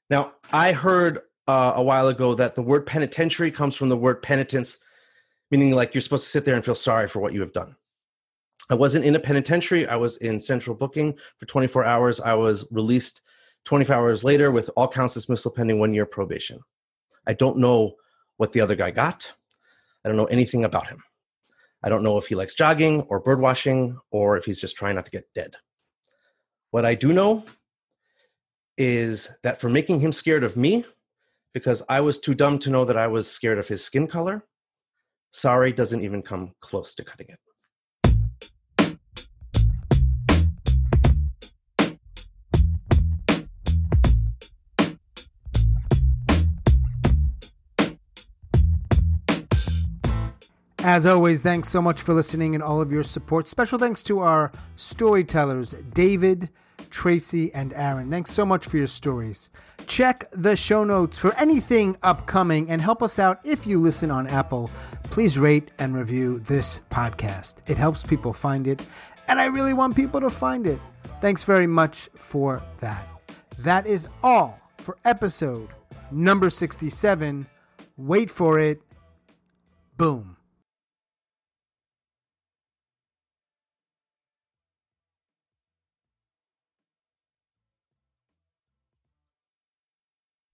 Now, 0.10 0.34
I 0.52 0.74
heard 0.74 1.20
uh, 1.48 1.72
a 1.78 1.84
while 1.84 2.10
ago 2.10 2.36
that 2.36 2.56
the 2.56 2.62
word 2.62 2.86
penitentiary 2.86 3.52
comes 3.52 3.78
from 3.78 3.88
the 3.88 3.96
word 3.96 4.22
penitence, 4.22 4.80
meaning 5.52 5.72
like 5.72 5.96
you're 5.96 6.02
supposed 6.02 6.26
to 6.26 6.30
sit 6.30 6.44
there 6.44 6.56
and 6.56 6.66
feel 6.66 6.76
sorry 6.76 7.08
for 7.08 7.22
what 7.22 7.32
you 7.32 7.40
have 7.40 7.54
done. 7.54 7.78
I 8.70 8.76
wasn't 8.76 9.06
in 9.06 9.16
a 9.16 9.20
penitentiary. 9.20 9.88
I 9.88 9.96
was 9.96 10.18
in 10.18 10.40
central 10.40 10.76
booking 10.76 11.18
for 11.38 11.46
24 11.46 11.86
hours. 11.86 12.20
I 12.20 12.34
was 12.34 12.68
released 12.72 13.22
24 13.66 13.96
hours 13.96 14.24
later 14.24 14.52
with 14.52 14.70
all 14.76 14.88
counts 14.88 15.14
dismissal 15.14 15.52
pending 15.52 15.80
one 15.80 15.94
year 15.94 16.06
probation. 16.06 16.60
I 17.26 17.34
don't 17.34 17.58
know 17.58 17.96
what 18.38 18.52
the 18.52 18.62
other 18.62 18.76
guy 18.76 18.92
got. 18.92 19.32
I 20.04 20.10
don't 20.10 20.18
know 20.18 20.26
anything 20.26 20.66
about 20.66 20.88
him. 20.88 21.04
I 21.84 21.90
don't 21.90 22.04
know 22.04 22.18
if 22.18 22.28
he 22.28 22.36
likes 22.36 22.56
jogging 22.56 23.02
or 23.04 23.20
bird 23.20 23.40
watching 23.40 23.98
or 24.12 24.38
if 24.38 24.46
he's 24.46 24.60
just 24.60 24.76
trying 24.76 24.96
not 24.96 25.06
to 25.06 25.12
get 25.12 25.34
dead. 25.34 25.56
What 26.72 26.86
I 26.86 26.96
do 26.96 27.14
know 27.14 27.46
is 28.78 29.30
that 29.44 29.60
for 29.60 29.70
making 29.70 30.00
him 30.00 30.12
scared 30.12 30.44
of 30.44 30.58
me, 30.58 30.86
because 31.54 31.82
I 31.90 32.02
was 32.02 32.20
too 32.20 32.36
dumb 32.36 32.60
to 32.60 32.70
know 32.70 32.86
that 32.86 32.98
I 32.98 33.08
was 33.08 33.30
scared 33.30 33.58
of 33.58 33.68
his 33.68 33.84
skin 33.84 34.08
color, 34.08 34.44
Sorry 35.32 35.72
doesn't 35.72 36.04
even 36.04 36.22
come 36.22 36.54
close 36.62 36.96
to 36.96 37.04
cutting 37.04 37.28
it. 37.30 37.40
As 50.88 51.06
always, 51.06 51.42
thanks 51.42 51.68
so 51.68 51.82
much 51.82 52.02
for 52.02 52.14
listening 52.14 52.56
and 52.56 52.64
all 52.64 52.80
of 52.80 52.94
your 52.94 53.04
support. 53.04 53.50
Special 53.50 53.78
thanks 53.78 54.02
to 54.04 54.20
our 54.20 54.54
storytellers, 54.78 55.76
David, 55.94 56.48
Tracy, 56.90 57.54
and 57.54 57.74
Aaron. 57.74 58.10
Thanks 58.10 58.32
so 58.32 58.46
much 58.46 58.66
for 58.66 58.78
your 58.78 58.88
stories. 58.88 59.50
Check 59.86 60.30
the 60.32 60.56
show 60.56 60.86
notes 60.86 61.20
for 61.20 61.36
anything 61.36 61.98
upcoming 62.04 62.70
and 62.70 62.82
help 62.82 63.04
us 63.04 63.20
out 63.20 63.46
if 63.46 63.68
you 63.68 63.82
listen 63.82 64.10
on 64.10 64.28
Apple. 64.28 64.72
Please 65.10 65.38
rate 65.38 65.72
and 65.78 65.94
review 65.94 66.40
this 66.40 66.80
podcast. 66.90 67.56
It 67.68 67.76
helps 67.76 68.06
people 68.06 68.32
find 68.32 68.66
it, 68.66 68.82
and 69.28 69.42
I 69.42 69.48
really 69.48 69.74
want 69.74 69.94
people 69.94 70.22
to 70.22 70.30
find 70.30 70.66
it. 70.66 70.80
Thanks 71.20 71.44
very 71.44 71.68
much 71.68 72.10
for 72.16 72.64
that. 72.80 73.06
That 73.60 73.88
is 73.88 74.08
all 74.24 74.58
for 74.78 74.98
episode 75.04 75.68
number 76.12 76.50
67. 76.50 77.46
Wait 77.98 78.32
for 78.32 78.58
it. 78.58 78.82
Boom. 79.98 80.37